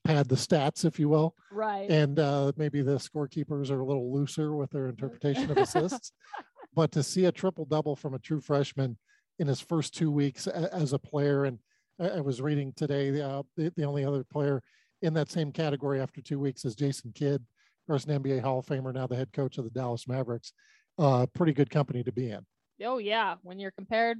pad 0.04 0.28
the 0.28 0.36
stats, 0.36 0.86
if 0.86 1.00
you 1.00 1.10
will. 1.10 1.36
Right. 1.52 1.90
And 1.90 2.20
uh, 2.20 2.52
maybe 2.58 2.82
the 2.82 2.98
scorekeepers 2.98 3.72
are 3.72 3.80
a 3.80 3.86
little 3.86 4.14
looser 4.14 4.56
with 4.56 4.70
their 4.72 4.88
interpretation 4.88 5.50
of 5.50 5.58
assists. 5.58 6.12
but 6.76 6.92
to 6.92 7.04
see 7.04 7.26
a 7.26 7.32
triple 7.32 7.66
double 7.66 7.96
from 7.96 8.14
a 8.14 8.20
true 8.20 8.42
freshman 8.42 8.98
in 9.40 9.48
his 9.48 9.60
first 9.60 9.96
two 9.96 10.12
weeks 10.12 10.48
as 10.48 10.94
a 10.94 11.00
player, 11.00 11.46
and 11.46 11.60
I 12.00 12.10
I 12.10 12.22
was 12.22 12.42
reading 12.42 12.74
today, 12.76 13.22
uh, 13.22 13.44
the, 13.56 13.72
the 13.76 13.84
only 13.84 14.06
other 14.06 14.24
player 14.24 14.62
in 15.02 15.14
that 15.14 15.32
same 15.32 15.52
category 15.52 16.02
after 16.02 16.22
two 16.22 16.40
weeks 16.40 16.66
is 16.66 16.76
Jason 16.76 17.12
Kidd, 17.14 17.36
of 17.36 17.88
course, 17.88 18.06
an 18.06 18.22
NBA 18.22 18.42
Hall 18.42 18.60
of 18.60 18.66
Famer, 18.66 18.94
now 18.94 19.08
the 19.08 19.16
head 19.16 19.32
coach 19.34 19.58
of 19.58 19.64
the 19.64 19.70
Dallas 19.70 20.08
Mavericks. 20.08 20.54
Uh, 20.98 21.26
pretty 21.34 21.54
good 21.54 21.70
company 21.70 22.04
to 22.04 22.12
be 22.12 22.30
in. 22.30 22.46
Oh 22.84 22.98
yeah, 22.98 23.36
when 23.44 23.60
you're 23.60 23.72
compared 23.72 24.20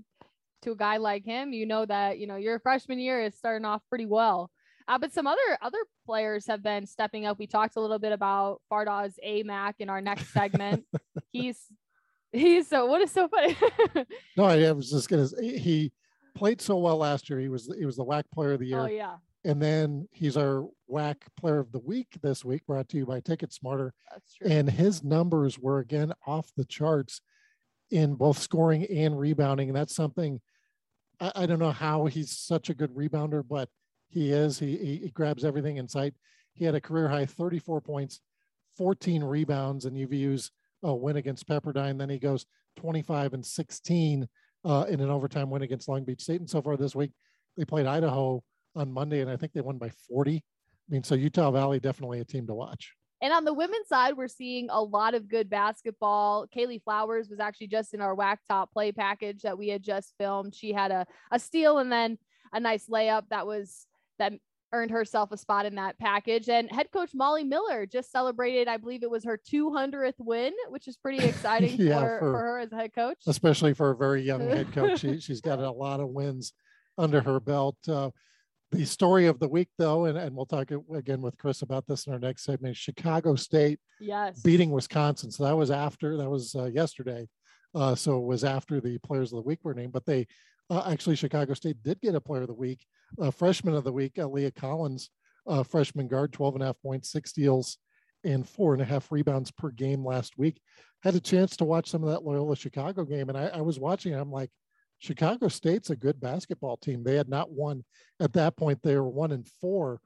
to 0.64 0.72
a 0.72 0.76
guy 0.76 0.98
like 0.98 1.26
him, 1.26 1.54
you 1.54 1.66
know 1.66 1.86
that 1.86 2.20
you 2.20 2.28
know 2.28 2.36
your 2.36 2.60
freshman 2.60 3.00
year 3.00 3.22
is 3.24 3.36
starting 3.36 3.66
off 3.66 3.82
pretty 3.90 4.06
well. 4.06 4.52
Uh, 4.88 4.98
but 4.98 5.14
some 5.14 5.28
other 5.28 5.40
other 5.62 5.78
players 6.06 6.48
have 6.48 6.64
been 6.64 6.86
stepping 6.86 7.26
up. 7.26 7.38
We 7.38 7.48
talked 7.48 7.76
a 7.76 7.80
little 7.80 8.00
bit 8.00 8.12
about 8.12 8.62
Fardaws 8.72 9.14
Aimaq 9.26 9.76
in 9.80 9.90
our 9.90 10.02
next 10.02 10.34
segment. 10.34 10.86
he's 11.32 11.60
he's 12.32 12.68
so 12.68 12.88
what 12.88 13.02
is 13.02 13.12
so 13.12 13.28
funny. 13.28 13.56
No, 14.38 14.46
I 14.46 14.72
was 14.72 14.90
just 14.90 15.10
gonna. 15.10 15.28
say, 15.28 15.58
He 15.58 15.92
played 16.36 16.60
so 16.62 16.78
well 16.78 16.98
last 16.98 17.30
year. 17.30 17.40
He 17.40 17.50
was 17.50 17.72
he 17.78 17.86
was 17.86 17.98
the 17.98 18.06
WAC 18.06 18.24
Player 18.34 18.54
of 18.54 18.60
the 18.60 18.68
Year. 18.68 18.80
oh 18.80 18.86
yeah, 18.88 19.18
And 19.46 19.62
then 19.62 20.08
he's 20.12 20.38
our 20.38 20.66
WAC 20.90 21.18
player 21.40 21.60
of 21.60 21.72
the 21.72 21.80
week 21.80 22.08
this 22.24 22.44
week, 22.44 22.66
brought 22.66 22.90
to 22.90 22.98
you 22.98 23.06
by 23.06 23.20
Ticket 23.20 23.54
Smarter. 23.54 23.94
that's 24.12 24.34
true. 24.34 24.50
And 24.50 24.70
his 24.70 25.04
numbers 25.04 25.60
were 25.60 25.80
again 25.80 26.14
off 26.26 26.52
the 26.58 26.66
charts 26.66 27.22
in 27.92 28.16
both 28.16 28.38
scoring 28.38 28.86
and 28.86 29.20
rebounding. 29.20 29.70
And 29.70 29.76
that's 29.76 29.96
something 29.96 30.40
I, 31.20 31.32
I 31.36 31.46
don't 31.46 31.60
know 31.60 31.72
how 31.72 32.06
he's 32.06 32.38
such 32.38 32.70
a 32.70 32.74
good 32.74 32.94
rebounder, 32.96 33.44
but 33.48 33.70
he 34.10 34.32
is. 34.32 34.60
He, 34.60 34.78
he, 34.78 34.96
he 34.98 35.10
grabs 35.10 35.46
everything 35.46 35.78
in 35.78 35.88
sight. 35.88 36.14
He 36.54 36.66
had 36.66 36.76
a 36.76 36.82
career 36.82 37.08
high 37.08 37.26
34 37.26 37.82
points, 37.82 38.22
14 38.78 39.24
rebounds 39.24 39.86
in 39.86 39.94
UVU's 39.94 40.52
uh, 40.86 40.94
win 40.94 41.18
against 41.18 41.48
Pepperdine. 41.48 41.98
Then 41.98 42.10
he 42.10 42.20
goes 42.20 42.46
25 42.78 43.34
and 43.34 43.46
16 43.46 44.28
uh, 44.66 44.86
in 44.90 45.00
an 45.00 45.10
overtime 45.10 45.50
win 45.50 45.62
against 45.62 45.88
Long 45.88 46.04
Beach 46.04 46.22
State. 46.22 46.40
And 46.40 46.50
so 46.50 46.62
far 46.62 46.78
this 46.78 46.96
week, 46.96 47.12
they 47.58 47.66
played 47.66 47.86
Idaho 47.86 48.44
on 48.76 48.92
Monday, 48.92 49.22
and 49.22 49.30
I 49.30 49.38
think 49.38 49.54
they 49.54 49.62
won 49.62 49.78
by 49.78 49.92
40. 50.08 50.38
I 50.38 50.42
mean, 50.90 51.04
so 51.04 51.16
Utah 51.16 51.52
Valley 51.52 51.80
definitely 51.80 52.20
a 52.20 52.26
team 52.26 52.48
to 52.48 52.54
watch. 52.54 52.94
And 53.22 53.34
on 53.34 53.44
the 53.44 53.54
women's 53.54 53.88
side, 53.88 54.16
we're 54.16 54.28
seeing 54.30 54.70
a 54.70 54.82
lot 54.82 55.14
of 55.14 55.28
good 55.28 55.50
basketball. 55.50 56.48
Kaylee 56.56 56.82
Flowers 56.82 57.30
was 57.30 57.40
actually 57.40 57.68
just 57.68 57.94
in 57.94 58.02
our 58.02 58.16
WAC 58.16 58.38
top 58.48 58.72
play 58.72 58.92
package 58.92 59.42
that 59.42 59.58
we 59.58 59.68
had 59.68 59.84
just 59.84 60.14
filmed. 60.18 60.56
She 60.56 60.72
had 60.72 60.92
a, 60.92 61.06
a 61.32 61.38
steal 61.40 61.80
and 61.80 61.92
then 61.92 62.18
a 62.54 62.60
nice 62.60 62.88
layup 62.88 63.24
that 63.30 63.46
was 63.46 63.86
that 64.20 64.34
earned 64.72 64.92
herself 64.92 65.32
a 65.32 65.38
spot 65.38 65.66
in 65.66 65.76
that 65.76 65.98
package. 66.00 66.48
And 66.48 66.72
head 66.72 66.92
coach 66.94 67.10
Molly 67.14 67.44
Miller 67.44 67.86
just 67.86 68.12
celebrated, 68.12 68.68
I 68.68 68.78
believe 68.78 69.02
it 69.04 69.10
was 69.10 69.24
her 69.26 69.38
200th 69.52 70.14
win, 70.20 70.54
which 70.70 70.88
is 70.88 70.96
pretty 70.96 71.24
exciting 71.26 71.76
Yeah, 71.80 72.00
for, 72.00 72.20
for- 72.20 72.32
for 72.32 72.40
her 72.40 72.60
as 72.60 72.72
a 72.72 72.76
head 72.76 72.94
coach. 72.94 73.18
especially 73.28 73.74
for 73.74 73.90
a 73.92 73.96
very 73.98 74.22
young 74.22 74.42
head 74.48 74.72
coach. 74.72 75.00
She, 75.00 75.20
she's 75.22 75.42
got 75.42 75.60
a 75.60 75.72
lot 75.72 76.00
of 76.00 76.10
wins 76.10 76.54
under 76.98 77.20
her 77.22 77.40
belt. 77.40 77.78
Uh, 77.88 78.12
the 78.72 78.86
story 78.86 79.26
of 79.28 79.40
the 79.40 79.48
week, 79.48 79.70
though, 79.78 80.06
and, 80.06 80.18
and 80.18 80.36
we'll 80.36 80.46
talk 80.46 80.72
again 80.96 81.22
with 81.22 81.38
Chris 81.38 81.62
about 81.62 81.88
this 81.88 82.06
in 82.08 82.14
our 82.14 82.20
next 82.20 82.44
segment 82.44 82.78
Chicago 82.78 83.36
State 83.36 83.80
Yes. 84.00 84.42
beating 84.42 84.72
Wisconsin. 84.72 85.32
So 85.32 85.44
that 85.44 85.58
was 85.58 85.72
after, 85.72 86.18
that 86.18 86.30
was 86.30 86.56
uh, 86.56 86.66
yesterday. 86.66 87.28
Uh, 87.74 87.96
so 87.96 88.18
it 88.18 88.26
was 88.26 88.44
after 88.44 88.80
the 88.80 88.98
players 89.00 89.32
of 89.32 89.38
the 89.38 89.48
week 89.48 89.60
were 89.64 89.74
named, 89.74 89.94
but 89.94 90.06
they 90.06 90.28
uh, 90.70 90.84
actually, 90.92 91.16
Chicago 91.16 91.54
State 91.56 91.82
did 91.82 92.00
get 92.00 92.14
a 92.14 92.22
player 92.22 92.44
of 92.44 92.48
the 92.48 92.54
week, 92.54 92.86
uh, 93.20 93.32
freshman 93.32 93.74
of 93.74 93.84
the 93.84 93.92
week, 93.92 94.20
uh, 94.20 94.28
Leah 94.28 94.52
Collins, 94.52 95.10
uh, 95.48 95.64
freshman 95.64 96.08
guard, 96.08 96.32
12 96.32 96.56
and 96.56 96.64
a 96.64 96.68
half 96.68 96.82
points, 96.84 97.12
six 97.12 97.32
steals, 97.32 97.80
and 98.24 98.48
four 98.48 98.74
and 98.74 98.82
a 98.82 98.86
half 98.86 99.12
rebounds 99.12 99.50
per 99.50 99.70
game 99.72 100.06
last 100.06 100.38
week. 100.38 100.62
Had 101.02 101.16
a 101.16 101.20
chance 101.20 101.58
to 101.58 101.66
watch 101.66 101.90
some 101.90 102.04
of 102.04 102.10
that 102.10 102.24
Loyola 102.24 102.56
Chicago 102.56 103.04
game, 103.04 103.30
and 103.30 103.38
I, 103.38 103.48
I 103.48 103.62
was 103.62 103.80
watching. 103.80 104.14
I'm 104.14 104.32
like, 104.32 104.52
Chicago 105.00 105.48
State's 105.48 105.90
a 105.90 105.96
good 105.96 106.20
basketball 106.20 106.78
team. 106.78 107.04
They 107.04 107.16
had 107.16 107.30
not 107.30 107.52
won 107.52 107.84
at 108.20 108.34
that 108.34 108.58
point. 108.58 108.82
They 108.84 108.96
were 108.96 109.10
one 109.10 109.32
and 109.32 109.48
four, 109.62 110.02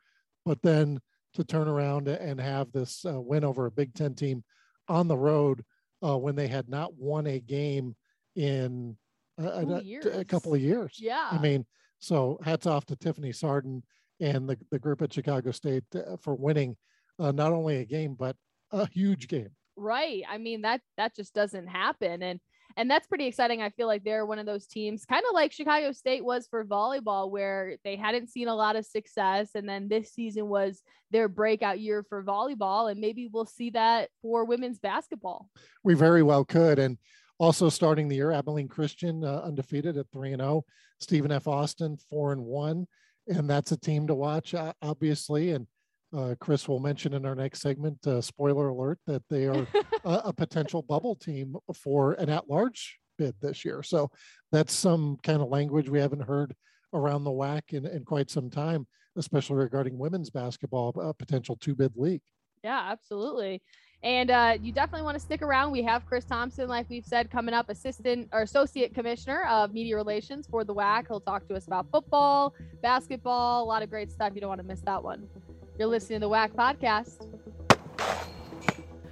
but 0.46 0.62
then 0.62 1.00
to 1.34 1.44
turn 1.44 1.68
around 1.68 2.08
and 2.08 2.40
have 2.40 2.72
this 2.72 3.04
uh, 3.06 3.20
win 3.20 3.44
over 3.44 3.66
a 3.66 3.72
Big 3.72 3.94
Ten 3.96 4.14
team 4.14 4.44
on 4.88 5.08
the 5.08 5.18
road 5.18 5.64
uh, 6.06 6.18
when 6.18 6.36
they 6.36 6.48
had 6.48 6.70
not 6.70 6.94
won 6.96 7.26
a 7.26 7.40
game 7.40 7.96
in 8.36 8.96
uh, 9.42 9.66
a, 9.66 10.20
a 10.20 10.26
couple 10.26 10.54
of 10.54 10.62
years. 10.62 10.98
Yeah. 11.00 11.28
I 11.32 11.40
mean, 11.40 11.66
so 12.00 12.40
hats 12.44 12.68
off 12.68 12.86
to 12.88 12.96
Tiffany 12.96 13.32
Sarden 13.32 13.82
and 14.20 14.48
the, 14.48 14.58
the 14.72 14.80
group 14.80 15.02
at 15.02 15.14
Chicago 15.14 15.52
State 15.52 15.84
uh, 15.96 16.18
for 16.18 16.36
winning 16.36 16.78
uh, 17.20 17.32
not 17.32 17.52
only 17.52 17.78
a 17.78 17.86
game, 17.86 18.14
but 18.14 18.36
a 18.72 18.88
huge 18.90 19.28
game. 19.28 19.50
Right. 19.76 20.24
I 20.30 20.38
mean 20.38 20.62
that 20.62 20.82
that 20.98 21.16
just 21.16 21.34
doesn't 21.34 21.68
happen 21.68 22.22
and 22.22 22.40
and 22.78 22.90
that's 22.90 23.08
pretty 23.08 23.26
exciting. 23.26 23.62
I 23.62 23.70
feel 23.70 23.88
like 23.88 24.04
they're 24.04 24.26
one 24.26 24.40
of 24.40 24.46
those 24.46 24.68
teams 24.68 25.06
kind 25.06 25.24
of 25.28 25.34
like 25.34 25.52
Chicago 25.52 25.92
State 25.92 26.24
was 26.24 26.48
for 26.48 26.66
volleyball 26.66 27.30
where 27.30 27.78
they 27.84 27.96
hadn't 27.96 28.30
seen 28.30 28.48
a 28.48 28.56
lot 28.56 28.76
of 28.76 28.86
success 28.86 29.52
and 29.56 29.68
then 29.68 29.88
this 29.88 30.14
season 30.14 30.48
was 30.48 30.82
their 31.12 31.28
breakout 31.28 31.80
year 31.80 32.04
for 32.08 32.24
volleyball 32.24 32.92
and 32.92 33.00
maybe 33.00 33.30
we'll 33.32 33.46
see 33.46 33.70
that 33.72 34.10
for 34.22 34.46
women's 34.46 34.80
basketball. 34.80 35.50
We 35.84 35.94
very 35.94 36.24
well 36.24 36.46
could. 36.46 36.80
And 36.80 36.98
also 37.40 37.70
starting 37.70 38.08
the 38.08 38.16
year, 38.16 38.32
Abilene 38.32 38.68
Christian 38.68 39.24
uh, 39.24 39.42
undefeated 39.44 39.98
at 39.98 40.10
3 40.14 40.34
and 40.34 40.42
0, 40.42 40.64
Stephen 41.00 41.32
F. 41.32 41.48
Austin 41.48 41.98
4 42.10 42.34
and 42.34 42.46
1, 42.46 42.88
and 43.28 43.50
that's 43.50 43.72
a 43.72 43.78
team 43.78 44.08
to 44.08 44.16
watch, 44.16 44.56
obviously. 44.82 45.52
And 45.52 45.68
uh, 46.16 46.36
Chris 46.40 46.68
will 46.68 46.80
mention 46.80 47.14
in 47.14 47.26
our 47.26 47.36
next 47.36 47.62
segment, 47.62 48.06
uh, 48.06 48.22
spoiler 48.22 48.70
alert, 48.70 49.00
that 49.08 49.24
they 49.30 49.48
are 49.48 49.68
a, 50.06 50.22
a, 50.26 50.34
potential 50.34 50.82
bubble 50.82 51.16
team 51.16 51.56
for 51.74 52.14
an 52.14 52.30
at 52.30 52.50
large 52.50 53.00
bid 53.18 53.36
this 53.42 53.66
year. 53.66 53.84
So 53.84 54.10
that's 54.52 54.74
some 54.74 55.18
kind 55.24 55.42
of 55.42 55.50
language 55.50 55.90
we 55.90 56.00
haven't 56.00 56.24
heard 56.24 56.54
around 56.94 57.24
the 57.24 57.32
WAC 57.32 57.74
in, 57.74 57.86
in 57.86 58.04
quite 58.06 58.30
some 58.30 58.50
time, 58.50 58.88
especially 59.16 59.58
regarding 59.58 59.98
women's 59.98 60.30
basketball, 60.30 60.94
a 61.00 61.14
potential 61.14 61.58
two 61.60 61.76
bid 61.76 61.94
league. 61.96 62.22
Yeah, 62.64 62.88
absolutely. 62.90 63.62
And 64.04 64.32
uh, 64.32 64.58
you 64.62 64.74
definitely 64.74 65.04
want 65.04 65.16
to 65.16 65.20
stick 65.22 65.42
around. 65.42 65.72
We 65.72 65.82
have 65.84 66.06
Chris 66.06 66.26
Thompson, 66.26 66.68
like 66.68 66.90
we've 66.90 67.06
said, 67.06 67.32
coming 67.32 67.54
up, 67.54 67.70
assistant 67.70 68.28
or 68.34 68.42
associate 68.42 68.94
commissioner 68.94 69.46
of 69.46 69.74
media 69.74 69.96
relations 69.96 70.46
for 70.46 70.66
the 70.66 70.74
WAC. 70.74 71.08
He'll 71.08 71.22
talk 71.22 71.48
to 71.48 71.56
us 71.56 71.68
about 71.68 71.90
football, 71.90 72.54
basketball, 72.82 73.64
a 73.64 73.66
lot 73.66 73.82
of 73.82 73.90
great 73.90 74.12
stuff. 74.12 74.34
You 74.36 74.42
don't 74.42 74.50
want 74.50 74.62
to 74.62 74.68
miss 74.68 74.82
that 74.82 75.02
one. 75.02 75.28
You're 75.78 75.88
listening 75.88 76.20
to 76.22 76.28
the 76.28 76.30
WAC 76.30 76.52
podcast. 76.52 77.28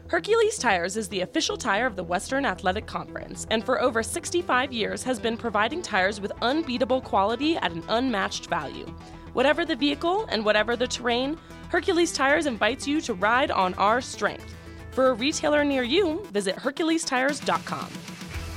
Hercules 0.07 0.59
Tires 0.59 0.95
is 0.97 1.07
the 1.07 1.21
official 1.21 1.57
tire 1.57 1.87
of 1.87 1.95
the 1.95 2.03
Western 2.03 2.45
Athletic 2.45 2.85
Conference, 2.85 3.47
and 3.49 3.65
for 3.65 3.81
over 3.81 4.03
65 4.03 4.71
years 4.71 5.01
has 5.03 5.19
been 5.19 5.37
providing 5.37 5.81
tires 5.81 6.21
with 6.21 6.33
unbeatable 6.41 7.01
quality 7.01 7.55
at 7.57 7.71
an 7.71 7.83
unmatched 7.89 8.47
value. 8.47 8.85
Whatever 9.33 9.65
the 9.65 9.75
vehicle 9.75 10.25
and 10.29 10.43
whatever 10.45 10.75
the 10.75 10.87
terrain, 10.87 11.37
Hercules 11.69 12.11
Tires 12.11 12.45
invites 12.45 12.85
you 12.85 12.99
to 13.01 13.13
ride 13.13 13.49
on 13.49 13.73
our 13.75 14.01
strength. 14.01 14.53
For 14.91 15.07
a 15.07 15.13
retailer 15.13 15.63
near 15.63 15.83
you, 15.83 16.21
visit 16.31 16.57
HerculesTires.com. 16.57 17.89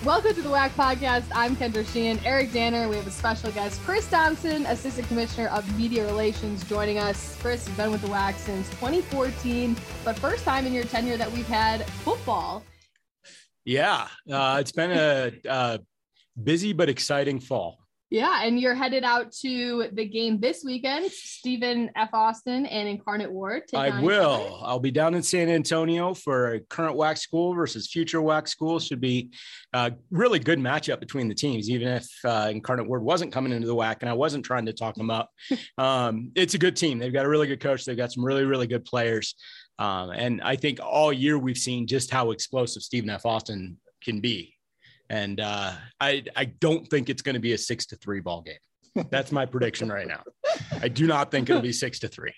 Welcome 0.04 0.34
to 0.34 0.42
the 0.42 0.50
WAC 0.50 0.68
podcast. 0.72 1.24
I'm 1.34 1.56
Kendra 1.56 1.90
Sheehan, 1.90 2.20
Eric 2.26 2.52
Danner. 2.52 2.90
We 2.90 2.96
have 2.96 3.06
a 3.06 3.10
special 3.10 3.50
guest, 3.52 3.80
Chris 3.84 4.06
Thompson, 4.06 4.66
Assistant 4.66 5.08
Commissioner 5.08 5.48
of 5.48 5.78
Media 5.78 6.04
Relations, 6.04 6.62
joining 6.64 6.98
us. 6.98 7.38
Chris 7.40 7.66
has 7.66 7.74
been 7.74 7.90
with 7.90 8.02
the 8.02 8.08
WAC 8.08 8.36
since 8.36 8.68
2014, 8.68 9.74
but 10.04 10.18
first 10.18 10.44
time 10.44 10.66
in 10.66 10.74
your 10.74 10.84
tenure 10.84 11.16
that 11.16 11.32
we've 11.32 11.46
had 11.46 11.86
football. 11.86 12.62
Yeah, 13.64 14.06
uh, 14.30 14.58
it's 14.60 14.72
been 14.72 14.90
a, 14.90 15.32
a 15.48 15.80
busy 16.42 16.74
but 16.74 16.90
exciting 16.90 17.40
fall. 17.40 17.78
Yeah, 18.14 18.44
and 18.44 18.60
you're 18.60 18.76
headed 18.76 19.02
out 19.02 19.32
to 19.42 19.88
the 19.92 20.04
game 20.04 20.38
this 20.38 20.62
weekend. 20.62 21.10
Stephen 21.10 21.90
F. 21.96 22.10
Austin 22.12 22.64
and 22.64 22.88
Incarnate 22.88 23.32
Word. 23.32 23.64
I 23.74 24.00
will. 24.00 24.60
I'll 24.62 24.78
be 24.78 24.92
down 24.92 25.16
in 25.16 25.22
San 25.24 25.48
Antonio 25.48 26.14
for 26.14 26.54
a 26.54 26.60
current 26.60 26.96
WAC 26.96 27.18
school 27.18 27.54
versus 27.54 27.88
future 27.88 28.20
WAC 28.20 28.46
school. 28.46 28.78
Should 28.78 29.00
be 29.00 29.32
a 29.72 29.94
really 30.12 30.38
good 30.38 30.60
matchup 30.60 31.00
between 31.00 31.26
the 31.26 31.34
teams, 31.34 31.68
even 31.68 31.88
if 31.88 32.08
uh, 32.24 32.50
Incarnate 32.52 32.86
Word 32.86 33.02
wasn't 33.02 33.32
coming 33.32 33.52
into 33.52 33.66
the 33.66 33.74
WAC 33.74 33.96
and 34.02 34.08
I 34.08 34.12
wasn't 34.12 34.44
trying 34.44 34.66
to 34.66 34.72
talk 34.72 34.94
them 34.94 35.10
up. 35.10 35.30
um, 35.78 36.30
it's 36.36 36.54
a 36.54 36.58
good 36.58 36.76
team. 36.76 37.00
They've 37.00 37.12
got 37.12 37.26
a 37.26 37.28
really 37.28 37.48
good 37.48 37.58
coach. 37.58 37.84
They've 37.84 37.96
got 37.96 38.12
some 38.12 38.24
really, 38.24 38.44
really 38.44 38.68
good 38.68 38.84
players. 38.84 39.34
Um, 39.80 40.10
and 40.10 40.40
I 40.40 40.54
think 40.54 40.78
all 40.80 41.12
year 41.12 41.36
we've 41.36 41.58
seen 41.58 41.88
just 41.88 42.12
how 42.12 42.30
explosive 42.30 42.84
Stephen 42.84 43.10
F. 43.10 43.26
Austin 43.26 43.76
can 44.04 44.20
be 44.20 44.53
and 45.10 45.40
uh, 45.40 45.72
I 46.00 46.24
I 46.36 46.46
don't 46.46 46.88
think 46.88 47.08
it's 47.08 47.22
going 47.22 47.34
to 47.34 47.40
be 47.40 47.52
a 47.52 47.58
six 47.58 47.86
to 47.86 47.96
three 47.96 48.20
ball 48.20 48.42
game. 48.42 49.06
That's 49.10 49.32
my 49.32 49.44
prediction 49.44 49.88
right 49.88 50.06
now. 50.06 50.22
I 50.80 50.88
do 50.88 51.06
not 51.06 51.30
think 51.30 51.50
it'll 51.50 51.62
be 51.62 51.72
six 51.72 51.98
to 52.00 52.08
three. 52.08 52.32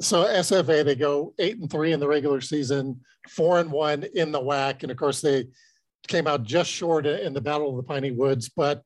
So 0.00 0.24
SFA 0.24 0.84
they 0.84 0.94
go 0.94 1.34
eight 1.38 1.58
and 1.58 1.70
three 1.70 1.92
in 1.92 2.00
the 2.00 2.08
regular 2.08 2.40
season, 2.40 3.00
four 3.28 3.60
and 3.60 3.70
one 3.70 4.04
in 4.14 4.32
the 4.32 4.40
WAC, 4.40 4.82
and 4.82 4.90
of 4.90 4.96
course 4.96 5.20
they 5.20 5.46
came 6.08 6.26
out 6.26 6.42
just 6.42 6.70
short 6.70 7.06
in 7.06 7.32
the 7.32 7.40
Battle 7.40 7.70
of 7.70 7.76
the 7.76 7.82
Piney 7.82 8.10
Woods. 8.10 8.48
But 8.48 8.82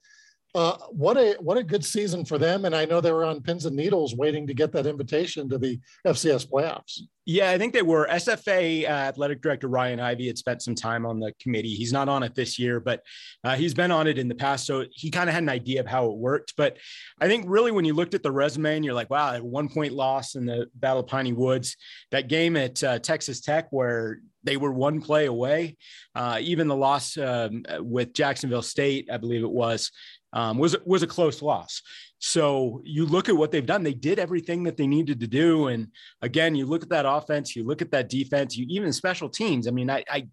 uh, 0.56 0.78
what 0.88 1.18
a 1.18 1.36
what 1.40 1.58
a 1.58 1.62
good 1.62 1.84
season 1.84 2.24
for 2.24 2.38
them, 2.38 2.64
and 2.64 2.74
I 2.74 2.86
know 2.86 3.02
they 3.02 3.12
were 3.12 3.26
on 3.26 3.42
pins 3.42 3.66
and 3.66 3.76
needles 3.76 4.16
waiting 4.16 4.46
to 4.46 4.54
get 4.54 4.72
that 4.72 4.86
invitation 4.86 5.50
to 5.50 5.58
the 5.58 5.78
FCS 6.06 6.48
playoffs. 6.48 7.02
Yeah, 7.28 7.50
I 7.50 7.58
think 7.58 7.74
they 7.74 7.82
were. 7.82 8.06
SFA 8.06 8.84
uh, 8.84 8.86
athletic 8.86 9.42
director 9.42 9.66
Ryan 9.66 9.98
Ivey 9.98 10.28
had 10.28 10.38
spent 10.38 10.62
some 10.62 10.76
time 10.76 11.04
on 11.04 11.18
the 11.18 11.32
committee. 11.42 11.74
He's 11.74 11.92
not 11.92 12.08
on 12.08 12.22
it 12.22 12.36
this 12.36 12.56
year, 12.56 12.78
but 12.78 13.02
uh, 13.44 13.56
he's 13.56 13.74
been 13.74 13.90
on 13.90 14.06
it 14.06 14.16
in 14.16 14.28
the 14.28 14.34
past. 14.34 14.64
So 14.64 14.84
he 14.92 15.10
kind 15.10 15.28
of 15.28 15.34
had 15.34 15.42
an 15.42 15.48
idea 15.48 15.80
of 15.80 15.86
how 15.86 16.06
it 16.06 16.16
worked. 16.16 16.54
But 16.56 16.78
I 17.20 17.26
think 17.26 17.44
really 17.48 17.72
when 17.72 17.84
you 17.84 17.94
looked 17.94 18.14
at 18.14 18.22
the 18.22 18.30
resume 18.30 18.76
and 18.76 18.84
you're 18.84 18.94
like, 18.94 19.10
wow, 19.10 19.36
one 19.40 19.68
point 19.68 19.92
loss 19.92 20.36
in 20.36 20.46
the 20.46 20.68
Battle 20.76 21.00
of 21.00 21.08
Piney 21.08 21.32
Woods, 21.32 21.76
that 22.12 22.28
game 22.28 22.56
at 22.56 22.82
uh, 22.84 23.00
Texas 23.00 23.40
Tech 23.40 23.66
where 23.72 24.20
they 24.46 24.56
were 24.56 24.72
one 24.72 25.00
play 25.00 25.26
away, 25.26 25.76
uh, 26.14 26.38
even 26.40 26.68
the 26.68 26.76
loss 26.76 27.18
um, 27.18 27.64
with 27.80 28.14
Jacksonville 28.14 28.62
State, 28.62 29.08
I 29.10 29.16
believe 29.16 29.42
it 29.42 29.50
was, 29.50 29.90
um, 30.32 30.58
was 30.58 30.76
was 30.84 31.02
a 31.02 31.06
close 31.06 31.42
loss. 31.42 31.82
So 32.18 32.80
you 32.84 33.06
look 33.06 33.28
at 33.28 33.36
what 33.36 33.50
they've 33.50 33.64
done; 33.64 33.82
they 33.82 33.94
did 33.94 34.18
everything 34.18 34.62
that 34.64 34.76
they 34.76 34.86
needed 34.86 35.20
to 35.20 35.26
do. 35.26 35.68
And 35.68 35.88
again, 36.22 36.54
you 36.54 36.66
look 36.66 36.82
at 36.82 36.88
that 36.90 37.06
offense, 37.06 37.56
you 37.56 37.64
look 37.64 37.82
at 37.82 37.90
that 37.92 38.08
defense, 38.08 38.56
you 38.56 38.66
even 38.68 38.92
special 38.92 39.28
teams. 39.28 39.66
I 39.66 39.70
mean, 39.70 39.90
I, 39.90 40.04
I 40.10 40.28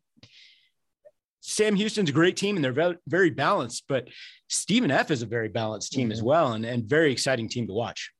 Sam 1.45 1.75
Houston's 1.75 2.09
a 2.09 2.13
great 2.13 2.37
team 2.37 2.55
and 2.55 2.63
they're 2.63 2.95
very, 3.05 3.29
balanced, 3.29 3.83
but 3.89 4.07
Stephen 4.47 4.91
F 4.91 5.11
is 5.11 5.23
a 5.23 5.25
very 5.25 5.49
balanced 5.49 5.91
team 5.91 6.05
mm-hmm. 6.05 6.13
as 6.13 6.23
well 6.23 6.53
and, 6.53 6.65
and 6.65 6.85
very 6.85 7.11
exciting 7.11 7.49
team 7.49 7.67
to 7.67 7.73
watch. 7.73 8.12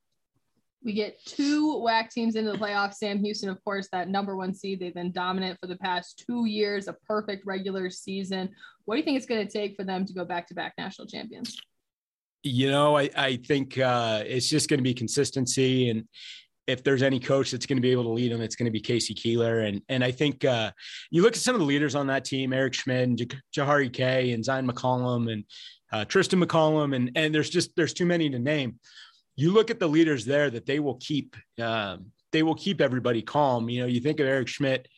We 0.84 0.92
get 0.92 1.18
two 1.24 1.82
WAC 1.82 2.10
teams 2.10 2.36
into 2.36 2.52
the 2.52 2.58
playoffs. 2.58 2.94
Sam 2.94 3.18
Houston, 3.24 3.48
of 3.48 3.62
course, 3.64 3.88
that 3.92 4.08
number 4.08 4.36
one 4.36 4.54
seed. 4.54 4.80
They've 4.80 4.94
been 4.94 5.12
dominant 5.12 5.58
for 5.58 5.66
the 5.66 5.76
past 5.76 6.22
two 6.26 6.44
years, 6.44 6.88
a 6.88 6.92
perfect 7.06 7.46
regular 7.46 7.88
season. 7.88 8.50
What 8.84 8.96
do 8.96 8.98
you 8.98 9.04
think 9.04 9.16
it's 9.16 9.26
going 9.26 9.46
to 9.46 9.50
take 9.50 9.76
for 9.76 9.84
them 9.84 10.04
to 10.04 10.12
go 10.12 10.26
back 10.26 10.46
to 10.48 10.54
back 10.54 10.74
national 10.76 11.06
champions? 11.06 11.56
You 12.42 12.70
know, 12.70 12.98
I, 12.98 13.08
I 13.16 13.36
think 13.36 13.78
uh, 13.78 14.22
it's 14.26 14.50
just 14.50 14.68
going 14.68 14.78
to 14.78 14.84
be 14.84 14.92
consistency. 14.92 15.88
And 15.88 16.04
if 16.66 16.84
there's 16.84 17.02
any 17.02 17.18
coach 17.18 17.50
that's 17.50 17.64
going 17.64 17.78
to 17.78 17.82
be 17.82 17.90
able 17.90 18.02
to 18.04 18.10
lead 18.10 18.30
them, 18.30 18.42
it's 18.42 18.54
going 18.56 18.66
to 18.66 18.70
be 18.70 18.80
K.C. 18.80 19.14
Keeler. 19.14 19.60
And 19.60 19.80
and 19.88 20.04
I 20.04 20.10
think 20.10 20.44
uh, 20.44 20.70
you 21.10 21.22
look 21.22 21.32
at 21.32 21.40
some 21.40 21.54
of 21.54 21.60
the 21.60 21.66
leaders 21.66 21.94
on 21.94 22.06
that 22.08 22.26
team, 22.26 22.52
Eric 22.52 22.74
Schmid 22.74 23.08
and 23.08 23.36
Jahari 23.56 23.90
Kay 23.90 24.32
and 24.32 24.44
Zyon 24.44 24.70
McCollum 24.70 25.32
and 25.32 25.44
uh, 25.92 26.04
Tristan 26.04 26.42
McCollum. 26.42 26.94
And, 26.94 27.10
and 27.16 27.34
there's 27.34 27.48
just, 27.48 27.74
there's 27.76 27.94
too 27.94 28.06
many 28.06 28.28
to 28.28 28.38
name. 28.38 28.78
You 29.36 29.52
look 29.52 29.70
at 29.70 29.80
the 29.80 29.88
leaders 29.88 30.24
there 30.24 30.50
that 30.50 30.66
they 30.66 30.80
will 30.80 30.96
keep, 30.96 31.36
um, 31.60 32.06
they 32.32 32.42
will 32.42 32.54
keep 32.54 32.80
everybody 32.80 33.22
calm. 33.22 33.68
You 33.68 33.82
know, 33.82 33.86
you 33.86 34.00
think 34.00 34.20
of 34.20 34.26
Eric 34.26 34.48
Schmid, 34.48 34.88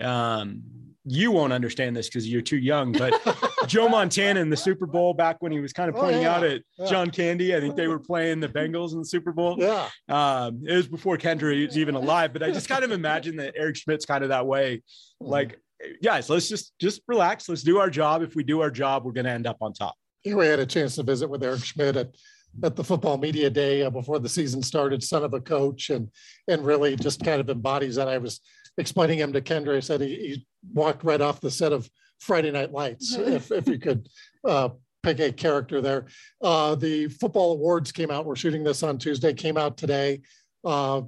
um, 0.00 0.62
you 1.06 1.30
won't 1.30 1.52
understand 1.52 1.94
this 1.94 2.08
because 2.08 2.28
you're 2.28 2.42
too 2.42 2.56
young, 2.56 2.92
but 2.92 3.14
Joe 3.66 3.88
Montana 3.88 4.40
in 4.40 4.48
the 4.48 4.56
Super 4.56 4.86
Bowl 4.86 5.12
back 5.12 5.36
when 5.40 5.52
he 5.52 5.60
was 5.60 5.72
kind 5.72 5.90
of 5.90 5.96
oh, 5.96 6.00
pointing 6.00 6.20
oh, 6.20 6.22
yeah. 6.22 6.36
out 6.36 6.44
at 6.44 6.62
yeah. 6.78 6.86
John 6.86 7.10
Candy, 7.10 7.54
I 7.54 7.60
think 7.60 7.76
they 7.76 7.88
were 7.88 7.98
playing 7.98 8.40
the 8.40 8.48
Bengals 8.48 8.92
in 8.92 9.00
the 9.00 9.04
Super 9.04 9.32
Bowl. 9.32 9.56
Yeah. 9.58 9.88
Um, 10.08 10.62
it 10.66 10.74
was 10.74 10.88
before 10.88 11.18
Kendra 11.18 11.66
was 11.66 11.76
even 11.76 11.94
alive, 11.94 12.32
but 12.32 12.42
I 12.42 12.50
just 12.50 12.68
kind 12.68 12.84
of 12.84 12.90
imagine 12.90 13.36
that 13.36 13.54
Eric 13.56 13.76
Schmid's 13.76 14.06
kind 14.06 14.22
of 14.22 14.30
that 14.30 14.46
way. 14.46 14.76
Mm-hmm. 15.22 15.30
Like, 15.30 15.60
guys, 16.02 16.30
let's 16.30 16.48
just 16.48 16.72
just 16.78 17.02
relax. 17.06 17.48
Let's 17.48 17.62
do 17.62 17.78
our 17.78 17.90
job. 17.90 18.22
If 18.22 18.34
we 18.34 18.42
do 18.42 18.62
our 18.62 18.70
job, 18.70 19.04
we're 19.04 19.12
going 19.12 19.26
to 19.26 19.32
end 19.32 19.46
up 19.46 19.58
on 19.60 19.74
top. 19.74 19.94
Here 20.22 20.36
we 20.36 20.46
had 20.46 20.58
a 20.58 20.66
chance 20.66 20.94
to 20.94 21.02
visit 21.02 21.28
with 21.28 21.42
Eric 21.42 21.62
Schmid 21.64 21.98
at 21.98 22.14
at 22.62 22.76
the 22.76 22.84
football 22.84 23.18
media 23.18 23.50
day 23.50 23.82
uh, 23.82 23.90
before 23.90 24.18
the 24.18 24.28
season 24.28 24.62
started, 24.62 25.02
son 25.02 25.24
of 25.24 25.34
a 25.34 25.40
coach, 25.40 25.90
and 25.90 26.08
and 26.48 26.64
really 26.64 26.96
just 26.96 27.24
kind 27.24 27.40
of 27.40 27.50
embodies 27.50 27.96
that. 27.96 28.08
I 28.08 28.18
was 28.18 28.40
explaining 28.78 29.18
him 29.18 29.32
to 29.32 29.40
Kendra. 29.40 29.76
I 29.76 29.80
said 29.80 30.00
he, 30.00 30.14
he 30.14 30.46
walked 30.72 31.04
right 31.04 31.20
off 31.20 31.40
the 31.40 31.50
set 31.50 31.72
of 31.72 31.88
Friday 32.20 32.50
Night 32.50 32.72
Lights, 32.72 33.14
if, 33.16 33.52
if 33.52 33.68
you 33.68 33.78
could 33.78 34.08
uh, 34.46 34.70
pick 35.02 35.20
a 35.20 35.32
character 35.32 35.80
there. 35.80 36.06
Uh, 36.42 36.74
the 36.74 37.08
football 37.08 37.52
awards 37.52 37.92
came 37.92 38.10
out. 38.10 38.24
We're 38.24 38.36
shooting 38.36 38.64
this 38.64 38.82
on 38.82 38.98
Tuesday, 38.98 39.32
came 39.32 39.56
out 39.56 39.76
today. 39.76 40.22
Uh, 40.64 41.02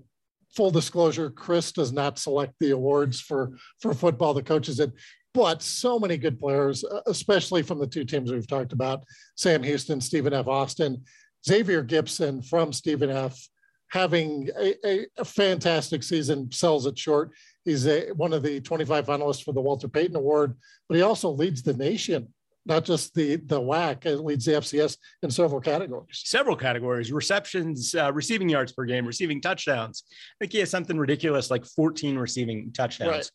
full 0.55 0.71
disclosure, 0.71 1.31
Chris 1.31 1.73
does 1.73 1.93
not 1.93 2.19
select 2.19 2.55
the 2.61 2.71
awards 2.71 3.21
for, 3.21 3.53
for 3.81 3.95
football. 3.95 4.35
The 4.35 4.43
coaches 4.43 4.77
did. 4.77 4.93
But 5.35 5.63
so 5.63 5.99
many 5.99 6.17
good 6.17 6.39
players, 6.39 6.83
uh, 6.85 7.01
especially 7.07 7.63
from 7.63 7.79
the 7.79 7.87
two 7.87 8.05
teams 8.05 8.33
we've 8.33 8.47
talked 8.47 8.73
about 8.73 9.05
Sam 9.35 9.63
Houston, 9.63 10.01
Stephen 10.01 10.33
F. 10.33 10.47
Austin, 10.47 11.03
Xavier 11.47 11.83
Gibson 11.83 12.43
from 12.43 12.73
Stephen 12.73 13.11
F 13.11 13.49
having 13.89 14.51
a, 14.59 14.75
a, 14.85 15.07
a, 15.19 15.25
fantastic 15.25 16.03
season 16.03 16.51
sells 16.51 16.87
it 16.87 16.99
short. 16.99 17.31
He's 17.65 17.87
a, 17.87 18.11
one 18.13 18.33
of 18.33 18.43
the 18.43 18.61
25 18.61 19.07
finalists 19.07 19.45
for 19.45 19.53
the 19.53 19.61
Walter 19.61 19.89
Payton 19.89 20.17
Award, 20.17 20.57
but 20.89 20.97
he 20.97 21.03
also 21.03 21.31
leads 21.31 21.63
the 21.63 21.75
nation, 21.75 22.29
not 22.67 22.85
just 22.85 23.15
the 23.15 23.37
the 23.37 23.61
WAC. 23.61 24.05
It 24.07 24.19
leads 24.19 24.45
the 24.45 24.53
FCS 24.53 24.99
in 25.23 25.31
several 25.31 25.61
categories. 25.61 26.23
Several 26.25 26.57
categories: 26.57 27.13
receptions, 27.13 27.95
uh, 27.95 28.13
receiving 28.13 28.49
yards 28.49 28.73
per 28.73 28.85
game, 28.85 29.07
receiving 29.07 29.41
touchdowns. 29.41 30.05
I 30.11 30.37
think 30.41 30.53
he 30.53 30.59
has 30.59 30.71
something 30.71 30.99
ridiculous 30.99 31.51
like 31.51 31.65
14 31.65 32.19
receiving 32.19 32.73
touchdowns. 32.73 33.31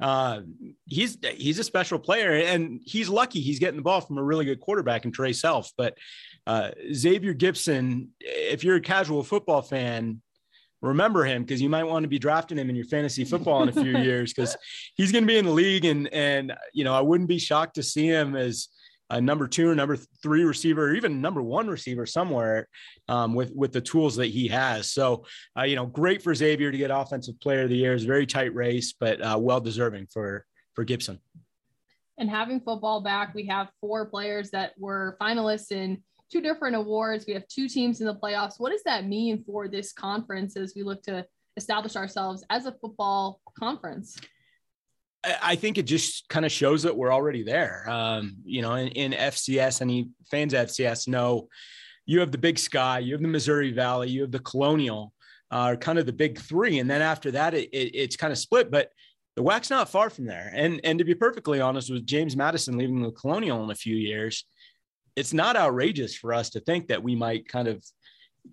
Right. 0.00 0.08
Uh, 0.08 0.40
he's 0.86 1.18
he's 1.34 1.58
a 1.58 1.64
special 1.64 1.98
player, 1.98 2.32
and 2.32 2.80
he's 2.84 3.08
lucky. 3.08 3.40
He's 3.40 3.58
getting 3.58 3.76
the 3.76 3.82
ball 3.82 4.00
from 4.00 4.18
a 4.18 4.22
really 4.22 4.44
good 4.44 4.60
quarterback 4.60 5.04
in 5.04 5.12
Trae 5.12 5.34
Self, 5.34 5.72
but 5.76 5.98
uh, 6.46 6.70
Xavier 6.94 7.34
Gibson, 7.34 8.10
if 8.20 8.62
you're 8.62 8.76
a 8.76 8.80
casual 8.80 9.24
football 9.24 9.62
fan, 9.62 10.22
remember 10.80 11.24
him 11.24 11.42
because 11.42 11.60
you 11.60 11.68
might 11.68 11.84
want 11.84 12.04
to 12.04 12.08
be 12.08 12.18
drafting 12.18 12.58
him 12.58 12.70
in 12.70 12.76
your 12.76 12.84
fantasy 12.84 13.24
football 13.24 13.62
in 13.62 13.68
a 13.68 13.72
few 13.72 13.98
years 13.98 14.32
because 14.32 14.56
he's 14.94 15.10
going 15.10 15.24
to 15.24 15.28
be 15.28 15.38
in 15.38 15.44
the 15.44 15.50
league 15.50 15.84
and 15.84 16.08
and 16.12 16.52
you 16.72 16.84
know 16.84 16.94
I 16.94 17.00
wouldn't 17.00 17.28
be 17.28 17.38
shocked 17.38 17.74
to 17.76 17.82
see 17.82 18.06
him 18.06 18.36
as 18.36 18.68
a 19.10 19.20
number 19.20 19.46
two 19.46 19.70
or 19.70 19.74
number 19.74 19.96
three 20.22 20.44
receiver, 20.44 20.88
or 20.88 20.94
even 20.94 21.20
number 21.20 21.42
one 21.42 21.68
receiver 21.68 22.06
somewhere 22.06 22.68
um, 23.08 23.34
with 23.34 23.52
with 23.54 23.72
the 23.72 23.80
tools 23.80 24.16
that 24.16 24.26
he 24.26 24.48
has. 24.48 24.90
So, 24.90 25.24
uh, 25.58 25.62
you 25.62 25.76
know, 25.76 25.86
great 25.86 26.22
for 26.22 26.34
Xavier 26.34 26.72
to 26.72 26.78
get 26.78 26.90
Offensive 26.90 27.38
Player 27.40 27.62
of 27.62 27.68
the 27.68 27.76
Year. 27.76 27.94
It's 27.94 28.04
a 28.04 28.06
very 28.06 28.26
tight 28.26 28.54
race, 28.54 28.92
but 28.98 29.20
uh, 29.20 29.38
well 29.40 29.60
deserving 29.60 30.08
for 30.12 30.44
for 30.74 30.84
Gibson. 30.84 31.20
And 32.18 32.30
having 32.30 32.60
football 32.60 33.02
back, 33.02 33.34
we 33.34 33.46
have 33.46 33.70
four 33.80 34.06
players 34.06 34.50
that 34.50 34.72
were 34.78 35.16
finalists 35.20 35.70
in 35.70 36.02
two 36.32 36.40
different 36.40 36.74
awards. 36.74 37.26
We 37.26 37.34
have 37.34 37.46
two 37.48 37.68
teams 37.68 38.00
in 38.00 38.06
the 38.06 38.14
playoffs. 38.14 38.54
What 38.58 38.72
does 38.72 38.82
that 38.84 39.06
mean 39.06 39.44
for 39.44 39.68
this 39.68 39.92
conference 39.92 40.56
as 40.56 40.72
we 40.74 40.82
look 40.82 41.02
to 41.04 41.26
establish 41.56 41.94
ourselves 41.94 42.44
as 42.50 42.66
a 42.66 42.72
football 42.72 43.40
conference? 43.58 44.16
I 45.42 45.56
think 45.56 45.78
it 45.78 45.84
just 45.84 46.28
kind 46.28 46.46
of 46.46 46.52
shows 46.52 46.82
that 46.82 46.96
we're 46.96 47.12
already 47.12 47.42
there. 47.42 47.88
Um, 47.88 48.36
you 48.44 48.62
know, 48.62 48.74
in, 48.74 48.88
in, 48.88 49.12
FCS, 49.12 49.80
any 49.80 50.08
fans 50.30 50.54
of 50.54 50.68
FCS 50.68 51.08
know 51.08 51.48
you 52.04 52.20
have 52.20 52.32
the 52.32 52.38
Big 52.38 52.58
Sky, 52.58 53.00
you 53.00 53.14
have 53.14 53.22
the 53.22 53.28
Missouri 53.28 53.72
Valley, 53.72 54.08
you 54.08 54.22
have 54.22 54.30
the 54.30 54.38
Colonial, 54.38 55.12
are 55.50 55.74
uh, 55.74 55.76
kind 55.76 55.98
of 55.98 56.06
the 56.06 56.12
big 56.12 56.40
three, 56.40 56.80
and 56.80 56.90
then 56.90 57.02
after 57.02 57.30
that, 57.30 57.54
it, 57.54 57.68
it, 57.70 57.94
it's 57.94 58.16
kind 58.16 58.32
of 58.32 58.38
split. 58.38 58.70
But 58.70 58.90
the 59.36 59.42
WAC's 59.42 59.70
not 59.70 59.88
far 59.88 60.10
from 60.10 60.26
there. 60.26 60.50
And 60.54 60.80
and 60.82 60.98
to 60.98 61.04
be 61.04 61.14
perfectly 61.14 61.60
honest, 61.60 61.90
with 61.90 62.06
James 62.06 62.36
Madison 62.36 62.76
leaving 62.76 63.02
the 63.02 63.12
Colonial 63.12 63.62
in 63.62 63.70
a 63.70 63.74
few 63.74 63.94
years, 63.94 64.44
it's 65.14 65.32
not 65.32 65.56
outrageous 65.56 66.16
for 66.16 66.34
us 66.34 66.50
to 66.50 66.60
think 66.60 66.88
that 66.88 67.02
we 67.02 67.14
might 67.14 67.48
kind 67.48 67.68
of 67.68 67.84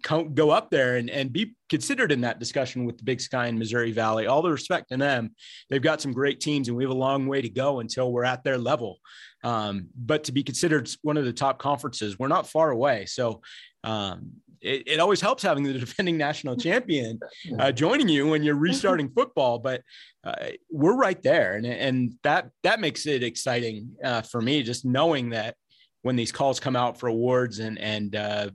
go 0.02 0.50
up 0.50 0.70
there 0.70 0.98
and, 0.98 1.10
and 1.10 1.32
be 1.32 1.56
considered 1.70 2.12
in 2.12 2.22
that 2.22 2.40
discussion 2.40 2.86
with 2.86 2.98
the 2.98 3.04
Big 3.04 3.22
Sky 3.22 3.48
and 3.48 3.58
Missouri 3.58 3.92
Valley. 3.92 4.28
All 4.28 4.42
the 4.42 4.52
respect 4.52 4.90
to 4.90 4.98
them, 4.98 5.36
they've 5.70 5.82
got 5.82 6.02
some 6.02 6.12
great 6.12 6.40
teams, 6.40 6.68
and 6.68 6.78
we 6.78 6.84
have 6.84 6.92
a 6.92 6.96
long 6.96 7.28
way 7.28 7.42
to 7.42 7.50
go 7.50 7.80
until 7.80 8.12
we're 8.12 8.24
at 8.24 8.44
their 8.44 8.58
level. 8.58 9.00
Um, 9.44 9.88
but 9.96 10.26
to 10.26 10.32
be 10.32 10.44
considered 10.44 10.90
one 11.02 11.18
of 11.18 11.26
the 11.26 11.34
top 11.34 11.60
conferences, 11.60 12.18
we're 12.18 12.28
not 12.28 12.48
far 12.48 12.72
away. 12.72 13.06
So 13.06 13.42
um, 13.84 14.32
it, 14.62 14.84
it, 14.88 15.00
always 15.00 15.20
helps 15.20 15.44
having 15.44 15.64
the 15.64 15.74
defending 15.80 16.18
national 16.18 16.56
champion 16.56 17.20
uh, 17.60 17.72
joining 17.72 18.08
you 18.08 18.28
when 18.28 18.44
you're 18.44 18.56
restarting 18.56 19.10
football. 19.16 19.60
But 19.60 19.82
uh, 20.24 20.52
we're 20.72 20.96
right 20.96 21.22
there, 21.22 21.56
and 21.56 21.66
and 21.66 22.14
that 22.24 22.50
that 22.64 22.80
makes 22.80 23.06
it 23.06 23.24
exciting 23.24 23.92
uh, 24.04 24.22
for 24.22 24.42
me, 24.42 24.64
just 24.64 24.86
knowing 24.86 25.32
that 25.32 25.56
when 26.02 26.16
these 26.16 26.32
calls 26.32 26.60
come 26.60 26.76
out 26.76 27.00
for 27.00 27.08
awards 27.08 27.60
and 27.60 27.78
and 27.80 28.16
uh, 28.16 28.50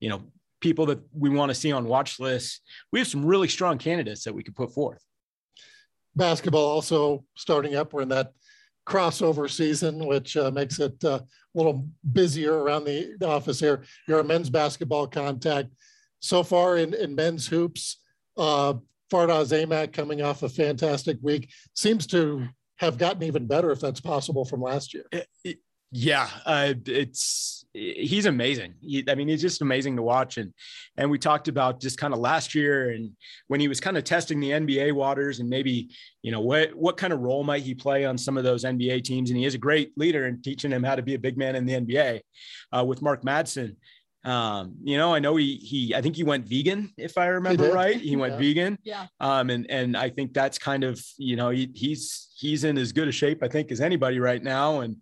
you 0.00 0.08
know 0.08 0.22
people 0.60 0.86
that 0.86 1.00
we 1.12 1.30
want 1.30 1.50
to 1.50 1.54
see 1.54 1.72
on 1.72 1.86
watch 1.86 2.18
lists. 2.18 2.60
We 2.92 2.98
have 2.98 3.08
some 3.08 3.24
really 3.24 3.48
strong 3.48 3.78
candidates 3.78 4.24
that 4.24 4.34
we 4.34 4.42
could 4.42 4.56
put 4.56 4.72
forth. 4.72 5.02
Basketball 6.14 6.64
also 6.64 7.24
starting 7.36 7.76
up. 7.76 7.92
We're 7.92 8.02
in 8.02 8.08
that 8.08 8.32
crossover 8.86 9.50
season, 9.50 10.06
which 10.06 10.36
uh, 10.36 10.50
makes 10.50 10.78
it 10.78 11.02
uh, 11.04 11.20
a 11.20 11.24
little 11.54 11.88
busier 12.12 12.54
around 12.54 12.84
the, 12.84 13.16
office 13.26 13.60
here. 13.60 13.84
You're 14.08 14.20
a 14.20 14.24
men's 14.24 14.48
basketball 14.48 15.08
contact. 15.08 15.68
So 16.20 16.42
far 16.42 16.78
in, 16.78 16.94
in 16.94 17.14
men's 17.14 17.46
hoops, 17.46 18.00
uh, 18.36 18.74
Fardaws 19.12 19.52
Aimaq 19.52 19.92
coming 19.92 20.22
off 20.22 20.42
a 20.42 20.48
fantastic 20.48 21.18
week 21.20 21.50
seems 21.74 22.06
to 22.08 22.48
have 22.76 22.98
gotten 22.98 23.22
even 23.22 23.46
better, 23.46 23.70
if 23.70 23.80
that's 23.80 24.00
possible, 24.00 24.44
from 24.44 24.60
last 24.60 24.94
year. 24.94 25.04
It, 25.44 25.58
yeah, 25.92 26.28
uh, 26.44 26.74
it's 26.86 27.64
he's 27.72 28.26
amazing. 28.26 28.74
He, 28.80 29.04
I 29.08 29.14
mean, 29.14 29.28
he's 29.28 29.40
just 29.40 29.62
amazing 29.62 29.96
to 29.96 30.02
watch. 30.02 30.36
And 30.36 30.52
and 30.96 31.10
we 31.10 31.18
talked 31.18 31.48
about 31.48 31.80
just 31.80 31.98
kind 31.98 32.12
of 32.12 32.20
last 32.20 32.54
year 32.54 32.90
and 32.90 33.12
when 33.48 33.60
he 33.60 33.68
was 33.68 33.80
kind 33.80 33.96
of 33.96 34.04
testing 34.04 34.40
the 34.40 34.50
NBA 34.50 34.92
waters 34.94 35.40
and 35.40 35.48
maybe 35.48 35.90
you 36.22 36.32
know 36.32 36.40
what 36.40 36.74
what 36.74 36.96
kind 36.96 37.12
of 37.12 37.20
role 37.20 37.44
might 37.44 37.62
he 37.62 37.74
play 37.74 38.04
on 38.04 38.18
some 38.18 38.36
of 38.36 38.44
those 38.44 38.64
NBA 38.64 39.04
teams. 39.04 39.30
And 39.30 39.38
he 39.38 39.44
is 39.44 39.54
a 39.54 39.58
great 39.58 39.96
leader 39.96 40.26
in 40.26 40.42
teaching 40.42 40.72
him 40.72 40.82
how 40.82 40.96
to 40.96 41.02
be 41.02 41.14
a 41.14 41.18
big 41.18 41.36
man 41.36 41.54
in 41.54 41.66
the 41.66 41.74
NBA 41.74 42.20
uh, 42.76 42.84
with 42.84 43.02
Mark 43.02 43.22
Madsen. 43.22 43.76
Um, 44.24 44.74
you 44.82 44.98
know, 44.98 45.14
I 45.14 45.20
know 45.20 45.36
he 45.36 45.54
he 45.56 45.94
I 45.94 46.02
think 46.02 46.16
he 46.16 46.24
went 46.24 46.48
vegan 46.48 46.92
if 46.98 47.16
I 47.16 47.26
remember 47.26 47.68
he 47.68 47.72
right. 47.72 48.00
He 48.00 48.16
went 48.16 48.34
yeah. 48.34 48.38
vegan. 48.38 48.78
Yeah. 48.82 49.06
Um, 49.20 49.50
and 49.50 49.70
and 49.70 49.96
I 49.96 50.10
think 50.10 50.34
that's 50.34 50.58
kind 50.58 50.82
of 50.82 51.00
you 51.16 51.36
know 51.36 51.50
he, 51.50 51.70
he's 51.72 52.34
he's 52.36 52.64
in 52.64 52.76
as 52.76 52.90
good 52.90 53.06
a 53.06 53.12
shape 53.12 53.44
I 53.44 53.48
think 53.48 53.70
as 53.70 53.80
anybody 53.80 54.18
right 54.18 54.42
now. 54.42 54.80
And 54.80 54.96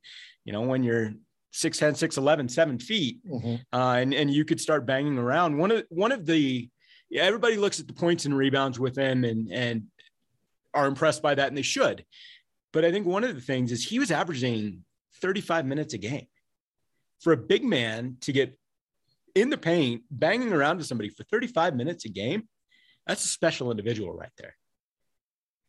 you 0.45 0.53
know, 0.53 0.63
when 0.63 0.83
you're 0.83 1.13
6'10, 1.53 1.93
6'11, 1.93 2.51
seven 2.51 2.79
feet, 2.79 3.19
mm-hmm. 3.27 3.57
uh, 3.73 3.95
and, 3.95 4.13
and 4.13 4.31
you 4.31 4.45
could 4.45 4.61
start 4.61 4.87
banging 4.87 5.19
around. 5.19 5.57
One 5.57 5.71
of 5.71 5.85
one 5.89 6.13
of 6.13 6.27
the 6.27 6.69
yeah, 7.11 7.23
everybody 7.23 7.57
looks 7.57 7.81
at 7.81 7.87
the 7.87 7.93
points 7.93 8.25
and 8.25 8.37
rebounds 8.37 8.79
with 8.79 8.97
him 8.97 9.25
and 9.25 9.53
and 9.53 9.85
are 10.73 10.87
impressed 10.87 11.23
by 11.23 11.35
that, 11.35 11.49
and 11.49 11.57
they 11.57 11.63
should. 11.63 12.05
But 12.73 12.85
I 12.85 12.91
think 12.91 13.07
one 13.07 13.23
of 13.23 13.35
the 13.35 13.41
things 13.41 13.71
is 13.71 13.85
he 13.85 14.01
was 14.01 14.11
averaging 14.11 14.85
35 15.21 15.65
minutes 15.65 15.95
a 15.95 15.99
game. 15.99 16.27
For 17.21 17.33
a 17.33 17.37
big 17.37 17.65
man 17.65 18.17
to 18.23 18.33
get 18.33 18.59
in 19.35 19.49
the 19.49 19.57
paint, 19.57 20.03
banging 20.11 20.53
around 20.53 20.79
to 20.79 20.85
somebody 20.85 21.09
for 21.09 21.23
35 21.25 21.77
minutes 21.77 22.05
a 22.05 22.09
game, 22.09 22.49
that's 23.07 23.25
a 23.25 23.29
special 23.29 23.71
individual 23.71 24.13
right 24.13 24.33
there 24.37 24.57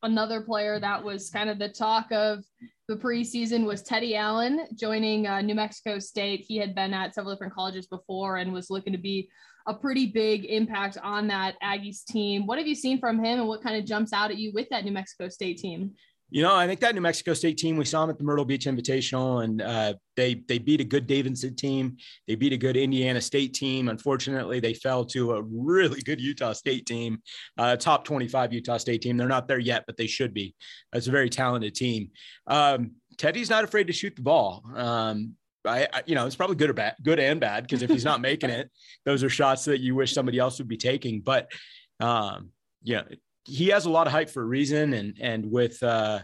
another 0.05 0.41
player 0.41 0.79
that 0.79 1.03
was 1.03 1.29
kind 1.29 1.49
of 1.49 1.59
the 1.59 1.69
talk 1.69 2.11
of 2.11 2.43
the 2.87 2.95
preseason 2.95 3.65
was 3.65 3.81
Teddy 3.81 4.15
Allen 4.15 4.67
joining 4.75 5.25
uh, 5.25 5.41
New 5.41 5.55
Mexico 5.55 5.97
State. 5.97 6.45
He 6.47 6.57
had 6.57 6.75
been 6.75 6.93
at 6.93 7.15
several 7.15 7.33
different 7.33 7.53
colleges 7.53 7.87
before 7.87 8.37
and 8.37 8.53
was 8.53 8.69
looking 8.69 8.93
to 8.93 8.99
be 8.99 9.27
a 9.67 9.73
pretty 9.73 10.05
big 10.05 10.45
impact 10.45 10.97
on 11.01 11.27
that 11.27 11.55
Aggies 11.63 12.05
team. 12.05 12.45
What 12.45 12.59
have 12.59 12.67
you 12.67 12.75
seen 12.75 12.99
from 12.99 13.17
him 13.17 13.39
and 13.39 13.47
what 13.47 13.63
kind 13.63 13.75
of 13.75 13.85
jumps 13.85 14.13
out 14.13 14.29
at 14.29 14.37
you 14.37 14.51
with 14.53 14.69
that 14.69 14.85
New 14.85 14.91
Mexico 14.91 15.29
State 15.29 15.57
team? 15.57 15.93
You 16.31 16.41
know, 16.41 16.55
I 16.55 16.65
think 16.65 16.79
that 16.79 16.95
New 16.95 17.01
Mexico 17.01 17.33
State 17.33 17.57
team, 17.57 17.77
we 17.77 17.85
saw 17.85 18.01
them 18.01 18.09
at 18.09 18.17
the 18.17 18.23
Myrtle 18.23 18.45
Beach 18.45 18.65
Invitational, 18.65 19.43
and 19.43 19.61
uh, 19.61 19.93
they 20.15 20.43
they 20.47 20.57
beat 20.57 20.81
a 20.81 20.83
good 20.83 21.05
Davidson 21.05 21.55
team. 21.55 21.97
They 22.27 22.35
beat 22.35 22.51
a 22.51 22.57
good 22.57 22.75
Indiana 22.75 23.21
State 23.21 23.53
team. 23.53 23.89
Unfortunately, 23.89 24.59
they 24.59 24.73
fell 24.73 25.05
to 25.05 25.33
a 25.33 25.43
really 25.43 26.01
good 26.01 26.19
Utah 26.19 26.53
State 26.53 26.88
team, 26.88 27.19
uh, 27.59 27.75
top 27.75 28.05
25 28.05 28.53
Utah 28.53 28.77
State 28.77 29.03
team. 29.03 29.17
They're 29.17 29.27
not 29.27 29.47
there 29.47 29.59
yet, 29.59 29.83
but 29.85 29.97
they 29.97 30.07
should 30.07 30.33
be. 30.33 30.55
That's 30.91 31.07
a 31.07 31.11
very 31.11 31.29
talented 31.29 31.75
team. 31.75 32.09
Um, 32.47 32.93
Teddy's 33.17 33.49
not 33.49 33.63
afraid 33.63 33.88
to 33.88 33.93
shoot 33.93 34.15
the 34.15 34.23
ball. 34.23 34.63
Um, 34.75 35.35
I, 35.63 35.88
I, 35.93 36.03
you 36.05 36.15
know, 36.15 36.25
it's 36.25 36.35
probably 36.35 36.55
good 36.55 36.69
or 36.69 36.73
bad, 36.73 36.95
good 37.03 37.19
and 37.19 37.39
bad, 37.39 37.63
because 37.63 37.81
if 37.81 37.89
he's 37.89 38.05
not 38.05 38.21
making 38.21 38.49
it, 38.49 38.69
those 39.05 39.23
are 39.23 39.29
shots 39.29 39.65
that 39.65 39.79
you 39.79 39.95
wish 39.95 40.13
somebody 40.13 40.39
else 40.39 40.57
would 40.57 40.67
be 40.67 40.77
taking. 40.77 41.21
But 41.21 41.51
um, 41.99 42.49
yeah, 42.83 43.03
he 43.45 43.67
has 43.67 43.86
a 43.86 43.89
lot 43.89 44.08
of 44.08 44.13
hype 44.13 44.29
for 44.29 44.41
a 44.41 44.45
reason. 44.45 44.93
And 44.93 45.17
and 45.21 45.51
with 45.51 45.81
uh, 45.81 46.19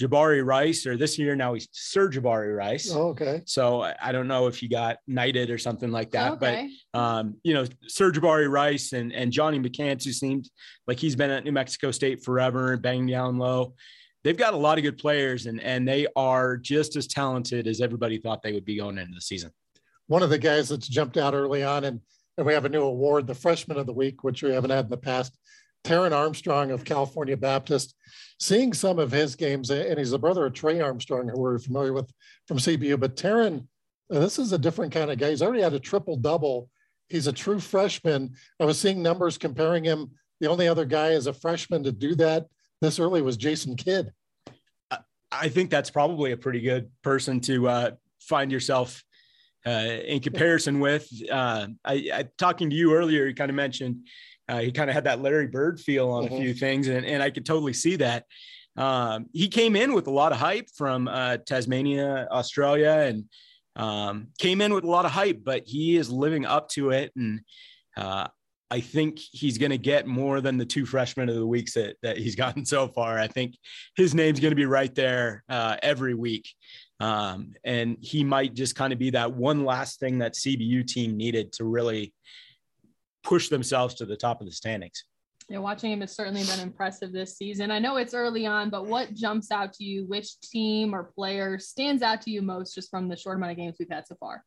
Jabari 0.00 0.44
Rice, 0.44 0.86
or 0.86 0.96
this 0.96 1.18
year 1.18 1.36
now 1.36 1.54
he's 1.54 1.68
Sir 1.72 2.08
Jabari 2.08 2.56
Rice. 2.56 2.90
Oh, 2.92 3.08
okay. 3.08 3.42
So 3.44 3.82
I 3.82 4.12
don't 4.12 4.28
know 4.28 4.46
if 4.46 4.58
he 4.58 4.68
got 4.68 4.96
knighted 5.06 5.50
or 5.50 5.58
something 5.58 5.90
like 5.90 6.10
that, 6.12 6.32
okay. 6.32 6.70
but 6.92 6.98
um, 6.98 7.36
you 7.44 7.52
know, 7.54 7.66
Sir 7.88 8.10
Jabari 8.10 8.50
Rice 8.50 8.92
and 8.92 9.12
and 9.12 9.30
Johnny 9.30 9.58
McCants, 9.58 10.04
who 10.04 10.12
seemed 10.12 10.48
like 10.86 10.98
he's 10.98 11.16
been 11.16 11.30
at 11.30 11.44
New 11.44 11.52
Mexico 11.52 11.90
State 11.90 12.24
forever 12.24 12.72
and 12.72 12.82
banging 12.82 13.08
down 13.08 13.38
low. 13.38 13.74
They've 14.24 14.36
got 14.36 14.54
a 14.54 14.58
lot 14.58 14.78
of 14.78 14.84
good 14.84 14.98
players, 14.98 15.46
and 15.46 15.60
and 15.60 15.86
they 15.86 16.06
are 16.16 16.56
just 16.56 16.96
as 16.96 17.06
talented 17.06 17.66
as 17.66 17.80
everybody 17.80 18.18
thought 18.18 18.42
they 18.42 18.52
would 18.52 18.64
be 18.64 18.76
going 18.76 18.98
into 18.98 19.14
the 19.14 19.20
season. 19.20 19.50
One 20.06 20.22
of 20.22 20.30
the 20.30 20.38
guys 20.38 20.68
that's 20.68 20.88
jumped 20.88 21.16
out 21.16 21.34
early 21.34 21.62
on, 21.62 21.84
and, 21.84 22.00
and 22.38 22.46
we 22.46 22.52
have 22.54 22.64
a 22.64 22.68
new 22.68 22.82
award, 22.82 23.26
the 23.26 23.34
Freshman 23.34 23.78
of 23.78 23.86
the 23.86 23.92
Week, 23.92 24.24
which 24.24 24.42
we 24.42 24.52
haven't 24.52 24.70
had 24.70 24.86
in 24.86 24.90
the 24.90 24.96
past. 24.96 25.36
Taran 25.84 26.12
Armstrong 26.12 26.70
of 26.70 26.84
California 26.84 27.36
Baptist, 27.36 27.94
seeing 28.38 28.72
some 28.72 28.98
of 28.98 29.10
his 29.10 29.34
games, 29.34 29.70
and 29.70 29.98
he's 29.98 30.10
the 30.10 30.18
brother 30.18 30.46
of 30.46 30.52
Trey 30.52 30.80
Armstrong, 30.80 31.28
who 31.28 31.40
we're 31.40 31.58
familiar 31.58 31.92
with 31.92 32.10
from 32.46 32.58
CBU. 32.58 32.98
But 33.00 33.16
Taran, 33.16 33.66
uh, 34.10 34.20
this 34.20 34.38
is 34.38 34.52
a 34.52 34.58
different 34.58 34.92
kind 34.92 35.10
of 35.10 35.18
guy. 35.18 35.30
He's 35.30 35.42
already 35.42 35.62
had 35.62 35.74
a 35.74 35.80
triple 35.80 36.16
double. 36.16 36.68
He's 37.08 37.26
a 37.26 37.32
true 37.32 37.60
freshman. 37.60 38.34
I 38.60 38.64
was 38.64 38.78
seeing 38.78 39.02
numbers 39.02 39.38
comparing 39.38 39.84
him. 39.84 40.10
The 40.40 40.48
only 40.48 40.68
other 40.68 40.84
guy 40.84 41.12
as 41.12 41.26
a 41.26 41.32
freshman 41.32 41.84
to 41.84 41.92
do 41.92 42.14
that 42.16 42.46
this 42.82 42.98
early 42.98 43.22
was 43.22 43.36
Jason 43.36 43.76
Kidd. 43.76 44.12
I 45.30 45.48
think 45.48 45.70
that's 45.70 45.88
probably 45.88 46.32
a 46.32 46.36
pretty 46.36 46.60
good 46.60 46.90
person 47.02 47.40
to 47.42 47.68
uh, 47.68 47.90
find 48.20 48.52
yourself 48.52 49.02
uh, 49.64 49.70
in 50.04 50.20
comparison 50.20 50.80
with. 50.80 51.08
Uh, 51.30 51.68
I, 51.84 52.10
I, 52.12 52.28
talking 52.36 52.68
to 52.68 52.76
you 52.76 52.92
earlier, 52.92 53.26
you 53.26 53.34
kind 53.34 53.50
of 53.50 53.54
mentioned 53.54 54.06
uh, 54.52 54.60
he 54.60 54.70
kind 54.70 54.90
of 54.90 54.94
had 54.94 55.04
that 55.04 55.22
Larry 55.22 55.46
Bird 55.46 55.80
feel 55.80 56.10
on 56.10 56.24
mm-hmm. 56.24 56.34
a 56.34 56.38
few 56.38 56.52
things, 56.52 56.88
and, 56.88 57.06
and 57.06 57.22
I 57.22 57.30
could 57.30 57.46
totally 57.46 57.72
see 57.72 57.96
that. 57.96 58.26
Um, 58.76 59.26
he 59.32 59.48
came 59.48 59.76
in 59.76 59.94
with 59.94 60.06
a 60.08 60.10
lot 60.10 60.32
of 60.32 60.38
hype 60.38 60.68
from 60.76 61.08
uh, 61.08 61.38
Tasmania, 61.38 62.28
Australia, 62.30 62.90
and 62.90 63.24
um, 63.76 64.28
came 64.38 64.60
in 64.60 64.74
with 64.74 64.84
a 64.84 64.90
lot 64.90 65.06
of 65.06 65.10
hype, 65.10 65.40
but 65.42 65.62
he 65.64 65.96
is 65.96 66.10
living 66.10 66.44
up 66.44 66.68
to 66.70 66.90
it. 66.90 67.12
And 67.16 67.40
uh, 67.96 68.28
I 68.70 68.80
think 68.80 69.18
he's 69.18 69.56
going 69.56 69.70
to 69.70 69.78
get 69.78 70.06
more 70.06 70.42
than 70.42 70.58
the 70.58 70.66
two 70.66 70.84
freshmen 70.84 71.30
of 71.30 71.34
the 71.34 71.46
weeks 71.46 71.72
that, 71.72 71.96
that 72.02 72.18
he's 72.18 72.36
gotten 72.44 72.66
so 72.66 72.88
far. 72.88 73.18
I 73.18 73.28
think 73.28 73.56
his 73.96 74.14
name's 74.14 74.40
going 74.40 74.52
to 74.52 74.56
be 74.56 74.66
right 74.66 74.94
there 74.94 75.44
uh, 75.48 75.76
every 75.82 76.14
week. 76.14 76.46
Um, 77.00 77.54
and 77.64 77.96
he 78.02 78.22
might 78.22 78.52
just 78.52 78.76
kind 78.76 78.92
of 78.92 78.98
be 78.98 79.10
that 79.10 79.32
one 79.32 79.64
last 79.64 79.98
thing 79.98 80.18
that 80.18 80.34
CBU 80.34 80.86
team 80.86 81.16
needed 81.16 81.54
to 81.54 81.64
really 81.64 82.12
push 83.22 83.48
themselves 83.48 83.94
to 83.94 84.06
the 84.06 84.16
top 84.16 84.40
of 84.40 84.46
the 84.46 84.52
standings. 84.52 85.04
Yeah, 85.48 85.58
watching 85.58 85.92
him 85.92 86.00
has 86.00 86.14
certainly 86.14 86.44
been 86.44 86.60
impressive 86.60 87.12
this 87.12 87.36
season. 87.36 87.70
I 87.70 87.78
know 87.78 87.96
it's 87.96 88.14
early 88.14 88.46
on, 88.46 88.70
but 88.70 88.86
what 88.86 89.12
jumps 89.14 89.50
out 89.50 89.72
to 89.74 89.84
you? 89.84 90.06
Which 90.06 90.40
team 90.40 90.94
or 90.94 91.04
player 91.04 91.58
stands 91.58 92.02
out 92.02 92.22
to 92.22 92.30
you 92.30 92.42
most 92.42 92.74
just 92.74 92.90
from 92.90 93.08
the 93.08 93.16
short 93.16 93.36
amount 93.36 93.52
of 93.52 93.58
games 93.58 93.76
we've 93.78 93.90
had 93.90 94.06
so 94.06 94.14
far? 94.18 94.44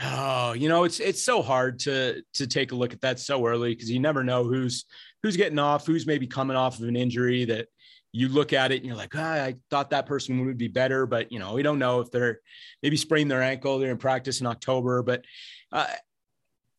Oh, 0.00 0.52
you 0.52 0.68
know, 0.68 0.84
it's 0.84 1.00
it's 1.00 1.22
so 1.22 1.40
hard 1.40 1.78
to 1.80 2.22
to 2.34 2.46
take 2.46 2.72
a 2.72 2.76
look 2.76 2.92
at 2.92 3.00
that 3.00 3.18
so 3.18 3.46
early 3.46 3.74
because 3.74 3.90
you 3.90 3.98
never 3.98 4.22
know 4.22 4.44
who's 4.44 4.84
who's 5.22 5.38
getting 5.38 5.58
off, 5.58 5.86
who's 5.86 6.06
maybe 6.06 6.26
coming 6.26 6.56
off 6.56 6.78
of 6.78 6.86
an 6.86 6.96
injury 6.96 7.46
that 7.46 7.68
you 8.12 8.28
look 8.28 8.52
at 8.52 8.72
it 8.72 8.76
and 8.76 8.86
you're 8.86 8.96
like, 8.96 9.14
ah, 9.16 9.32
I 9.42 9.56
thought 9.70 9.90
that 9.90 10.06
person 10.06 10.44
would 10.44 10.58
be 10.58 10.68
better, 10.68 11.06
but 11.06 11.32
you 11.32 11.38
know, 11.38 11.54
we 11.54 11.62
don't 11.62 11.78
know 11.78 12.00
if 12.00 12.10
they're 12.10 12.40
maybe 12.82 12.96
sprained 12.96 13.30
their 13.30 13.42
ankle, 13.42 13.78
they're 13.78 13.90
in 13.90 13.98
practice 13.98 14.40
in 14.40 14.46
October, 14.46 15.02
but 15.02 15.24
uh, 15.72 15.86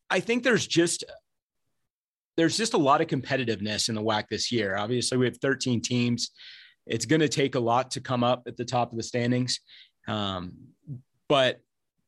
I 0.10 0.20
think 0.20 0.44
there's 0.44 0.66
just 0.66 1.04
there's 2.38 2.56
just 2.56 2.76
a 2.76 2.78
lot 2.78 3.02
of 3.02 3.08
competitiveness 3.08 3.90
in 3.90 3.96
the 3.96 4.02
WAC 4.02 4.28
this 4.30 4.52
year. 4.52 4.78
Obviously, 4.78 5.18
we 5.18 5.26
have 5.26 5.38
13 5.38 5.82
teams. 5.82 6.32
It's 6.86 7.06
going 7.06 7.20
to 7.20 7.28
take 7.28 7.56
a 7.56 7.60
lot 7.60 7.92
to 7.92 8.00
come 8.00 8.24
up 8.24 8.44
at 8.48 8.56
the 8.56 8.64
top 8.64 8.92
of 8.92 8.98
the 8.98 9.04
standings. 9.04 9.60
Um, 10.08 10.54
but 11.28 11.60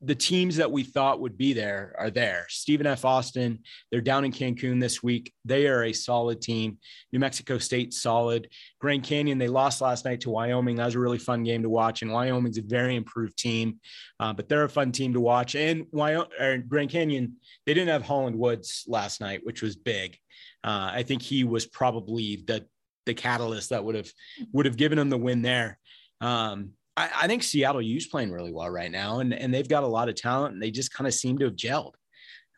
the 0.02 0.14
teams 0.14 0.56
that 0.56 0.72
we 0.72 0.82
thought 0.82 1.20
would 1.20 1.36
be 1.36 1.52
there 1.52 1.94
are 1.98 2.10
there. 2.10 2.46
Stephen 2.48 2.86
F. 2.86 3.04
Austin, 3.04 3.58
they're 3.90 4.00
down 4.00 4.24
in 4.24 4.32
Cancun 4.32 4.80
this 4.80 5.02
week. 5.02 5.32
They 5.44 5.66
are 5.66 5.84
a 5.84 5.92
solid 5.92 6.40
team. 6.40 6.78
New 7.12 7.18
Mexico 7.18 7.58
State, 7.58 7.92
solid. 7.92 8.48
Grand 8.80 9.02
Canyon, 9.02 9.36
they 9.36 9.48
lost 9.48 9.82
last 9.82 10.06
night 10.06 10.22
to 10.22 10.30
Wyoming. 10.30 10.76
That 10.76 10.86
was 10.86 10.94
a 10.94 11.00
really 11.00 11.18
fun 11.18 11.44
game 11.44 11.62
to 11.62 11.68
watch. 11.68 12.00
And 12.00 12.10
Wyoming's 12.10 12.56
a 12.56 12.62
very 12.62 12.96
improved 12.96 13.36
team, 13.36 13.78
uh, 14.18 14.32
but 14.32 14.48
they're 14.48 14.64
a 14.64 14.70
fun 14.70 14.90
team 14.90 15.12
to 15.12 15.20
watch. 15.20 15.54
And 15.54 15.86
Wyoming, 15.92 16.64
Grand 16.66 16.90
Canyon, 16.90 17.36
they 17.66 17.74
didn't 17.74 17.90
have 17.90 18.02
Holland 18.02 18.36
Woods 18.36 18.84
last 18.88 19.20
night, 19.20 19.40
which 19.42 19.60
was 19.60 19.76
big. 19.76 20.16
Uh, 20.64 20.90
I 20.94 21.02
think 21.02 21.20
he 21.20 21.44
was 21.44 21.66
probably 21.66 22.42
the 22.46 22.66
the 23.06 23.14
catalyst 23.14 23.70
that 23.70 23.82
would 23.82 23.94
have 23.94 24.10
would 24.52 24.66
have 24.66 24.76
given 24.76 24.98
them 24.98 25.10
the 25.10 25.18
win 25.18 25.42
there. 25.42 25.78
Um, 26.20 26.72
I, 26.96 27.10
I 27.22 27.26
think 27.26 27.42
Seattle 27.42 27.82
U's 27.82 28.06
playing 28.06 28.32
really 28.32 28.52
well 28.52 28.70
right 28.70 28.90
now, 28.90 29.20
and 29.20 29.32
and 29.32 29.52
they've 29.52 29.68
got 29.68 29.84
a 29.84 29.88
lot 29.88 30.08
of 30.08 30.14
talent, 30.16 30.54
and 30.54 30.62
they 30.62 30.70
just 30.70 30.92
kind 30.92 31.06
of 31.06 31.14
seem 31.14 31.38
to 31.38 31.46
have 31.46 31.56
gelled. 31.56 31.94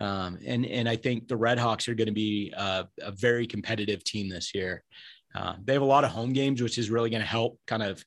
Um, 0.01 0.38
and 0.45 0.66
and 0.66 0.88
I 0.88 0.97
think 0.97 1.29
the 1.29 1.37
Red 1.37 1.59
Hawks 1.59 1.88
are 1.88 1.95
going 1.95 2.07
to 2.07 2.12
be 2.12 2.53
a, 2.57 2.87
a, 3.01 3.12
very 3.12 3.47
competitive 3.47 4.03
team 4.03 4.29
this 4.29 4.55
year. 4.55 4.83
Uh, 5.35 5.55
they 5.62 5.75
have 5.75 5.83
a 5.83 5.87
lot 5.87 6.05
of 6.05 6.11
home 6.11 6.33
games, 6.33 6.61
which 6.61 6.77
is 6.77 6.90
really 6.90 7.09
going 7.09 7.23
to 7.23 7.29
help 7.29 7.59
kind 7.66 7.83
of 7.83 8.05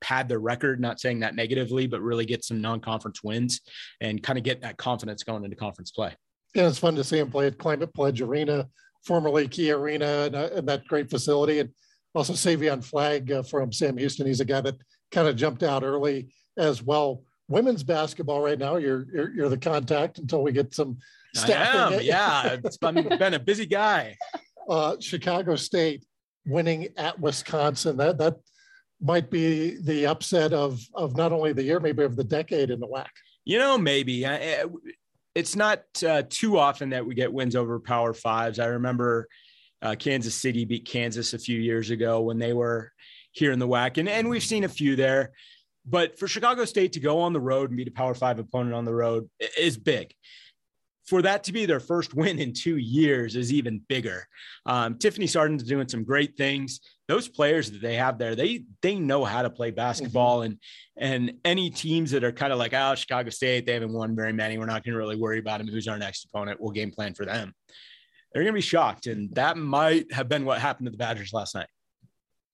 pad 0.00 0.28
their 0.28 0.38
record. 0.38 0.80
Not 0.80 1.00
saying 1.00 1.20
that 1.20 1.34
negatively, 1.34 1.86
but 1.86 2.02
really 2.02 2.24
get 2.24 2.44
some 2.44 2.60
non-conference 2.60 3.24
wins 3.24 3.62
and 4.00 4.22
kind 4.22 4.38
of 4.38 4.44
get 4.44 4.62
that 4.62 4.76
confidence 4.76 5.24
going 5.24 5.44
into 5.44 5.56
conference 5.56 5.90
play. 5.90 6.14
Yeah, 6.54 6.68
it's 6.68 6.78
fun 6.78 6.94
to 6.94 7.04
see 7.04 7.18
them 7.18 7.30
play 7.30 7.48
at 7.48 7.58
Climate 7.58 7.92
Pledge 7.92 8.20
Arena, 8.22 8.68
formerly 9.04 9.48
Key 9.48 9.72
Arena, 9.72 10.22
and, 10.26 10.36
uh, 10.36 10.50
and 10.54 10.68
that 10.68 10.86
great 10.86 11.10
facility. 11.10 11.58
And 11.58 11.70
also 12.14 12.32
Savion 12.32 12.82
Flagg 12.82 13.30
uh, 13.32 13.42
from 13.42 13.72
Sam 13.72 13.98
Houston. 13.98 14.26
He's 14.26 14.40
a 14.40 14.44
guy 14.44 14.60
that 14.60 14.76
kind 15.10 15.28
of 15.28 15.36
jumped 15.36 15.62
out 15.62 15.82
early 15.82 16.28
as 16.56 16.82
well. 16.82 17.22
Women's 17.48 17.82
basketball 17.82 18.42
right 18.42 18.58
now, 18.58 18.76
you're 18.76 19.06
you're, 19.12 19.30
you're 19.30 19.48
the 19.48 19.58
contact 19.58 20.18
until 20.18 20.42
we 20.42 20.52
get 20.52 20.74
some 20.74 20.98
staffing. 21.34 22.00
yeah, 22.02 22.58
it's 22.62 22.76
been, 22.76 23.08
been 23.18 23.34
a 23.34 23.38
busy 23.38 23.66
guy. 23.66 24.16
Uh, 24.68 24.96
Chicago 25.00 25.56
State 25.56 26.04
winning 26.46 26.88
at 26.96 27.18
Wisconsin. 27.18 27.96
That 27.96 28.18
that 28.18 28.36
might 29.00 29.30
be 29.30 29.80
the 29.80 30.06
upset 30.06 30.52
of 30.52 30.80
of 30.94 31.16
not 31.16 31.32
only 31.32 31.52
the 31.52 31.62
year, 31.62 31.80
maybe 31.80 32.02
of 32.02 32.16
the 32.16 32.24
decade 32.24 32.70
in 32.70 32.80
the 32.80 32.88
WAC. 32.88 33.06
You 33.44 33.58
know, 33.58 33.78
maybe 33.78 34.26
it's 35.34 35.56
not 35.56 35.84
uh, 36.06 36.22
too 36.28 36.58
often 36.58 36.90
that 36.90 37.06
we 37.06 37.14
get 37.14 37.32
wins 37.32 37.56
over 37.56 37.78
Power 37.80 38.12
Fives. 38.12 38.58
I 38.58 38.66
remember 38.66 39.28
uh, 39.80 39.94
Kansas 39.94 40.34
City 40.34 40.64
beat 40.64 40.84
Kansas 40.84 41.32
a 41.32 41.38
few 41.38 41.58
years 41.58 41.90
ago 41.90 42.20
when 42.20 42.38
they 42.38 42.52
were 42.52 42.92
here 43.32 43.52
in 43.52 43.58
the 43.58 43.68
WAC, 43.68 43.98
and, 43.98 44.08
and 44.08 44.28
we've 44.28 44.42
seen 44.42 44.64
a 44.64 44.68
few 44.68 44.96
there. 44.96 45.32
But 45.86 46.18
for 46.18 46.28
Chicago 46.28 46.64
State 46.64 46.92
to 46.92 47.00
go 47.00 47.20
on 47.20 47.32
the 47.32 47.40
road 47.40 47.70
and 47.70 47.76
beat 47.76 47.88
a 47.88 47.92
Power 47.92 48.14
Five 48.14 48.38
opponent 48.38 48.74
on 48.74 48.84
the 48.84 48.94
road 48.94 49.28
is 49.56 49.76
big. 49.76 50.12
For 51.06 51.22
that 51.22 51.44
to 51.44 51.52
be 51.52 51.64
their 51.64 51.80
first 51.80 52.12
win 52.12 52.38
in 52.38 52.52
two 52.52 52.76
years 52.76 53.34
is 53.34 53.50
even 53.50 53.80
bigger. 53.88 54.26
Um, 54.66 54.98
Tiffany 54.98 55.26
Sarden's 55.26 55.62
doing 55.62 55.88
some 55.88 56.04
great 56.04 56.36
things. 56.36 56.80
Those 57.06 57.26
players 57.26 57.70
that 57.70 57.80
they 57.80 57.94
have 57.94 58.18
there, 58.18 58.34
they 58.34 58.64
they 58.82 58.96
know 58.96 59.24
how 59.24 59.40
to 59.40 59.48
play 59.48 59.70
basketball, 59.70 60.40
mm-hmm. 60.40 60.52
and 60.98 61.28
and 61.30 61.38
any 61.46 61.70
teams 61.70 62.10
that 62.10 62.24
are 62.24 62.32
kind 62.32 62.52
of 62.52 62.58
like, 62.58 62.74
oh, 62.74 62.94
Chicago 62.94 63.30
State, 63.30 63.64
they 63.64 63.72
haven't 63.72 63.94
won 63.94 64.14
very 64.14 64.34
many. 64.34 64.58
We're 64.58 64.66
not 64.66 64.84
going 64.84 64.92
to 64.92 64.98
really 64.98 65.16
worry 65.16 65.38
about 65.38 65.58
them. 65.58 65.68
Who's 65.68 65.88
our 65.88 65.98
next 65.98 66.26
opponent? 66.26 66.60
We'll 66.60 66.72
game 66.72 66.90
plan 66.90 67.14
for 67.14 67.24
them. 67.24 67.54
They're 68.32 68.42
going 68.42 68.52
to 68.52 68.58
be 68.58 68.60
shocked, 68.60 69.06
and 69.06 69.34
that 69.36 69.56
might 69.56 70.12
have 70.12 70.28
been 70.28 70.44
what 70.44 70.60
happened 70.60 70.86
to 70.86 70.90
the 70.90 70.98
Badgers 70.98 71.32
last 71.32 71.54
night. 71.54 71.68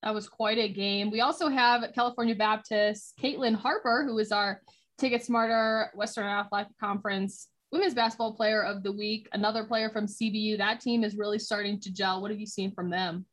That 0.05 0.13
was 0.13 0.29
quite 0.29 0.59
a 0.59 0.69
game. 0.69 1.11
We 1.11 1.23
also 1.23 1.49
have 1.49 1.83
California 1.95 2.35
Baptist, 2.35 3.15
Caitlin 3.19 3.55
Harper, 3.55 4.05
who 4.07 4.19
is 4.19 4.33
our 4.33 4.61
Ticket 4.99 5.25
Smarter 5.25 5.91
Western 5.95 6.27
Athletic 6.27 6.79
Conference 6.79 7.49
Women's 7.73 7.95
Basketball 7.95 8.35
Player 8.35 8.63
of 8.63 8.83
the 8.83 8.93
Week. 8.93 9.29
Another 9.33 9.65
player 9.65 9.89
from 9.89 10.07
CBU. 10.07 10.59
That 10.59 10.81
team 10.81 11.05
is 11.05 11.17
really 11.17 11.39
starting 11.39 11.81
to 11.81 11.91
gel. 11.91 12.21
What 12.21 12.31
have 12.31 12.39
you 12.39 12.47
seen 12.47 12.71
from 12.71 12.91
them? 12.91 13.25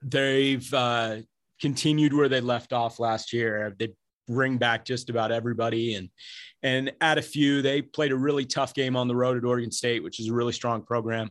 They've 0.00 0.72
uh, 0.72 1.16
continued 1.60 2.14
where 2.14 2.28
they 2.28 2.40
left 2.40 2.72
off 2.72 3.00
last 3.00 3.32
year. 3.32 3.74
They 3.76 3.92
bring 4.28 4.58
back 4.58 4.84
just 4.84 5.10
about 5.10 5.32
everybody 5.32 5.96
and 5.96 6.08
and 6.62 6.92
add 7.00 7.18
a 7.18 7.22
few. 7.22 7.62
They 7.62 7.82
played 7.82 8.12
a 8.12 8.16
really 8.16 8.46
tough 8.46 8.74
game 8.74 8.94
on 8.94 9.08
the 9.08 9.16
road 9.16 9.36
at 9.36 9.44
Oregon 9.44 9.72
State, 9.72 10.04
which 10.04 10.20
is 10.20 10.28
a 10.28 10.32
really 10.32 10.52
strong 10.52 10.82
program 10.82 11.28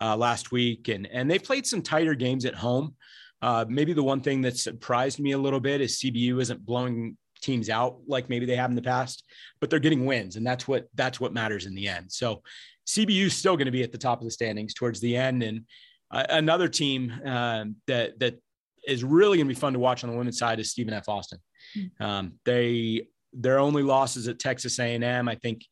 uh, 0.00 0.16
last 0.16 0.50
week, 0.50 0.88
and 0.88 1.06
and 1.06 1.30
they 1.30 1.38
played 1.38 1.64
some 1.64 1.80
tighter 1.80 2.16
games 2.16 2.44
at 2.44 2.56
home. 2.56 2.96
Uh, 3.42 3.64
maybe 3.68 3.92
the 3.92 4.02
one 4.02 4.20
thing 4.20 4.40
that 4.40 4.56
surprised 4.56 5.18
me 5.18 5.32
a 5.32 5.38
little 5.38 5.60
bit 5.60 5.80
is 5.80 5.98
CBU 5.98 6.40
isn't 6.40 6.64
blowing 6.64 7.16
teams 7.42 7.68
out 7.68 7.98
like 8.06 8.30
maybe 8.30 8.46
they 8.46 8.56
have 8.56 8.70
in 8.70 8.76
the 8.76 8.82
past, 8.82 9.24
but 9.60 9.68
they're 9.68 9.80
getting 9.80 10.06
wins, 10.06 10.36
and 10.36 10.46
that's 10.46 10.66
what 10.66 10.86
that's 10.94 11.20
what 11.20 11.34
matters 11.34 11.66
in 11.66 11.74
the 11.74 11.88
end. 11.88 12.10
So 12.10 12.42
CBU 12.86 13.26
is 13.26 13.36
still 13.36 13.56
going 13.56 13.66
to 13.66 13.72
be 13.72 13.82
at 13.82 13.92
the 13.92 13.98
top 13.98 14.20
of 14.20 14.24
the 14.24 14.30
standings 14.30 14.74
towards 14.74 15.00
the 15.00 15.16
end, 15.16 15.42
and 15.42 15.62
uh, 16.10 16.24
another 16.30 16.68
team 16.68 17.12
uh, 17.26 17.64
that 17.88 18.18
that 18.20 18.40
is 18.86 19.04
really 19.04 19.38
going 19.38 19.48
to 19.48 19.54
be 19.54 19.60
fun 19.60 19.72
to 19.72 19.78
watch 19.78 20.04
on 20.04 20.10
the 20.10 20.16
women's 20.16 20.38
side 20.38 20.60
is 20.60 20.70
Stephen 20.70 20.94
F. 20.94 21.08
Austin. 21.08 21.38
Hmm. 21.74 22.04
Um, 22.04 22.32
they 22.44 23.08
their 23.32 23.58
only 23.58 23.82
losses 23.82 24.28
at 24.28 24.38
Texas 24.38 24.78
A&M. 24.78 25.28
I 25.28 25.34
think 25.36 25.64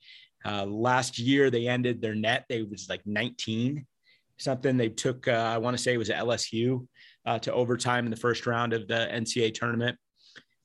uh, 0.44 0.64
last 0.64 1.18
year 1.18 1.50
they 1.50 1.68
ended 1.68 2.00
their 2.00 2.14
net. 2.14 2.46
They 2.48 2.62
was 2.62 2.88
like 2.88 3.02
19 3.04 3.86
something. 4.38 4.76
They 4.76 4.88
took 4.88 5.28
uh, 5.28 5.32
I 5.32 5.58
want 5.58 5.76
to 5.76 5.82
say 5.82 5.92
it 5.92 5.98
was 5.98 6.08
LSU 6.08 6.86
uh, 7.26 7.38
to 7.40 7.52
overtime 7.52 8.04
in 8.04 8.10
the 8.10 8.16
first 8.16 8.46
round 8.46 8.72
of 8.72 8.88
the 8.88 9.08
NCAA 9.12 9.54
tournament. 9.54 9.96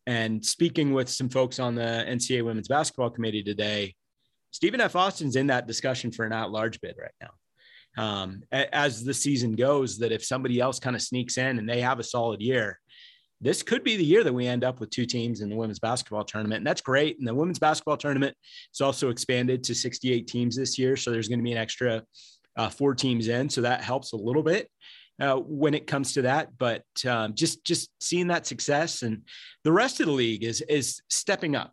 And 0.07 0.45
speaking 0.45 0.93
with 0.93 1.09
some 1.09 1.29
folks 1.29 1.59
on 1.59 1.75
the 1.75 2.05
NCAA 2.07 2.45
women's 2.45 2.67
basketball 2.67 3.09
committee 3.09 3.43
today, 3.43 3.95
Stephen 4.51 4.79
F. 4.79 4.95
Austin's 4.95 5.35
in 5.35 5.47
that 5.47 5.67
discussion 5.67 6.11
for 6.11 6.25
an 6.25 6.31
at-large 6.31 6.79
bid 6.79 6.95
right 6.99 7.11
now. 7.21 7.31
Um, 7.97 8.43
as 8.51 9.03
the 9.03 9.13
season 9.13 9.55
goes, 9.55 9.97
that 9.99 10.11
if 10.11 10.23
somebody 10.23 10.59
else 10.59 10.79
kind 10.79 10.95
of 10.95 11.01
sneaks 11.01 11.37
in 11.37 11.59
and 11.59 11.67
they 11.67 11.81
have 11.81 11.99
a 11.99 12.03
solid 12.03 12.41
year, 12.41 12.79
this 13.41 13.63
could 13.63 13.83
be 13.83 13.97
the 13.97 14.05
year 14.05 14.23
that 14.23 14.33
we 14.33 14.47
end 14.47 14.63
up 14.63 14.79
with 14.79 14.89
two 14.89 15.05
teams 15.05 15.41
in 15.41 15.49
the 15.49 15.55
women's 15.55 15.79
basketball 15.79 16.23
tournament. 16.23 16.59
And 16.59 16.67
that's 16.67 16.81
great. 16.81 17.17
And 17.19 17.27
the 17.27 17.35
women's 17.35 17.59
basketball 17.59 17.97
tournament 17.97 18.35
is 18.73 18.81
also 18.81 19.09
expanded 19.09 19.63
to 19.63 19.75
68 19.75 20.27
teams 20.27 20.55
this 20.55 20.79
year. 20.79 20.95
So 20.95 21.11
there's 21.11 21.27
going 21.27 21.39
to 21.39 21.43
be 21.43 21.51
an 21.51 21.57
extra 21.57 22.03
uh, 22.57 22.69
four 22.69 22.95
teams 22.95 23.27
in. 23.27 23.49
So 23.49 23.61
that 23.61 23.83
helps 23.83 24.13
a 24.13 24.17
little 24.17 24.43
bit 24.43 24.69
uh, 25.19 25.35
when 25.35 25.73
it 25.73 25.87
comes 25.87 26.13
to 26.13 26.23
that. 26.23 26.57
But 26.57 26.83
um, 27.07 27.33
just 27.33 27.63
just 27.63 27.89
seeing 28.01 28.27
that 28.27 28.45
success 28.45 29.01
and 29.01 29.23
the 29.63 29.71
rest 29.71 29.99
of 29.99 30.07
the 30.07 30.11
league 30.11 30.43
is 30.43 30.61
is 30.61 31.01
stepping 31.09 31.55
up. 31.55 31.71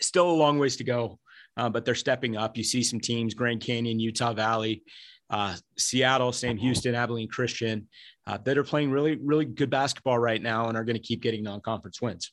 Still 0.00 0.30
a 0.30 0.32
long 0.32 0.58
ways 0.58 0.76
to 0.76 0.84
go, 0.84 1.18
uh, 1.56 1.68
but 1.68 1.84
they're 1.84 1.94
stepping 1.94 2.36
up. 2.36 2.56
You 2.56 2.64
see 2.64 2.82
some 2.82 3.00
teams: 3.00 3.34
Grand 3.34 3.60
Canyon, 3.60 4.00
Utah 4.00 4.32
Valley, 4.32 4.82
uh, 5.30 5.56
Seattle, 5.78 6.32
Sam 6.32 6.56
Houston, 6.56 6.94
Abilene 6.94 7.28
Christian, 7.28 7.88
uh, 8.26 8.38
that 8.38 8.58
are 8.58 8.64
playing 8.64 8.90
really 8.90 9.16
really 9.16 9.44
good 9.44 9.70
basketball 9.70 10.18
right 10.18 10.42
now 10.42 10.68
and 10.68 10.76
are 10.76 10.84
going 10.84 10.96
to 10.96 11.02
keep 11.02 11.22
getting 11.22 11.42
non-conference 11.44 12.02
wins. 12.02 12.32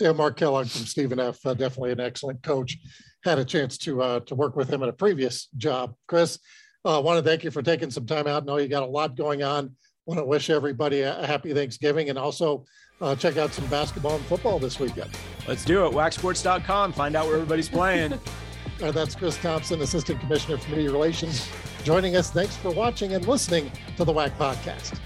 Yeah, 0.00 0.10
Mark 0.10 0.36
Kellogg 0.36 0.66
from 0.66 0.86
Stephen 0.86 1.20
F. 1.20 1.44
Uh, 1.46 1.54
definitely 1.54 1.92
an 1.92 2.00
excellent 2.00 2.42
coach. 2.42 2.78
Had 3.22 3.38
a 3.38 3.44
chance 3.44 3.78
to 3.78 4.02
uh, 4.02 4.20
to 4.20 4.34
work 4.34 4.56
with 4.56 4.68
him 4.68 4.82
at 4.82 4.88
a 4.88 4.92
previous 4.92 5.48
job. 5.56 5.94
Chris, 6.08 6.38
I 6.84 6.96
uh, 6.96 7.00
want 7.00 7.22
to 7.22 7.28
thank 7.28 7.44
you 7.44 7.50
for 7.50 7.62
taking 7.62 7.90
some 7.90 8.06
time 8.06 8.26
out. 8.26 8.42
I 8.42 8.46
know 8.46 8.58
you 8.58 8.68
got 8.68 8.82
a 8.82 8.86
lot 8.86 9.16
going 9.16 9.42
on. 9.42 9.74
Want 10.06 10.20
to 10.20 10.24
wish 10.24 10.50
everybody 10.50 11.00
a 11.00 11.26
happy 11.26 11.54
Thanksgiving 11.54 12.10
and 12.10 12.18
also 12.18 12.66
uh, 13.00 13.16
check 13.16 13.38
out 13.38 13.54
some 13.54 13.66
basketball 13.68 14.16
and 14.16 14.24
football 14.26 14.58
this 14.58 14.78
weekend. 14.78 15.10
Let's 15.48 15.64
do 15.64 15.86
it. 15.86 15.92
WACsports.com. 15.92 16.92
Find 16.92 17.16
out 17.16 17.26
where 17.26 17.36
everybody's 17.36 17.70
playing. 17.70 18.18
uh, 18.82 18.90
that's 18.90 19.14
Chris 19.14 19.36
Thompson, 19.38 19.80
Assistant 19.80 20.20
Commissioner 20.20 20.58
for 20.58 20.70
Media 20.70 20.90
Relations, 20.90 21.48
joining 21.84 22.16
us. 22.16 22.30
Thanks 22.30 22.56
for 22.56 22.70
watching 22.70 23.14
and 23.14 23.26
listening 23.26 23.70
to 23.96 24.04
the 24.04 24.12
WAC 24.12 24.36
podcast. 24.36 24.98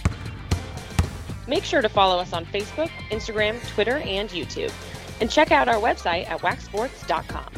Make 1.46 1.64
sure 1.64 1.82
to 1.82 1.88
follow 1.88 2.18
us 2.18 2.32
on 2.32 2.44
Facebook, 2.46 2.90
Instagram, 3.10 3.66
Twitter, 3.68 3.98
and 3.98 4.28
YouTube. 4.30 4.72
And 5.20 5.30
check 5.30 5.50
out 5.50 5.68
our 5.68 5.76
website 5.76 6.28
at 6.30 6.40
WACsports.com. 6.40 7.57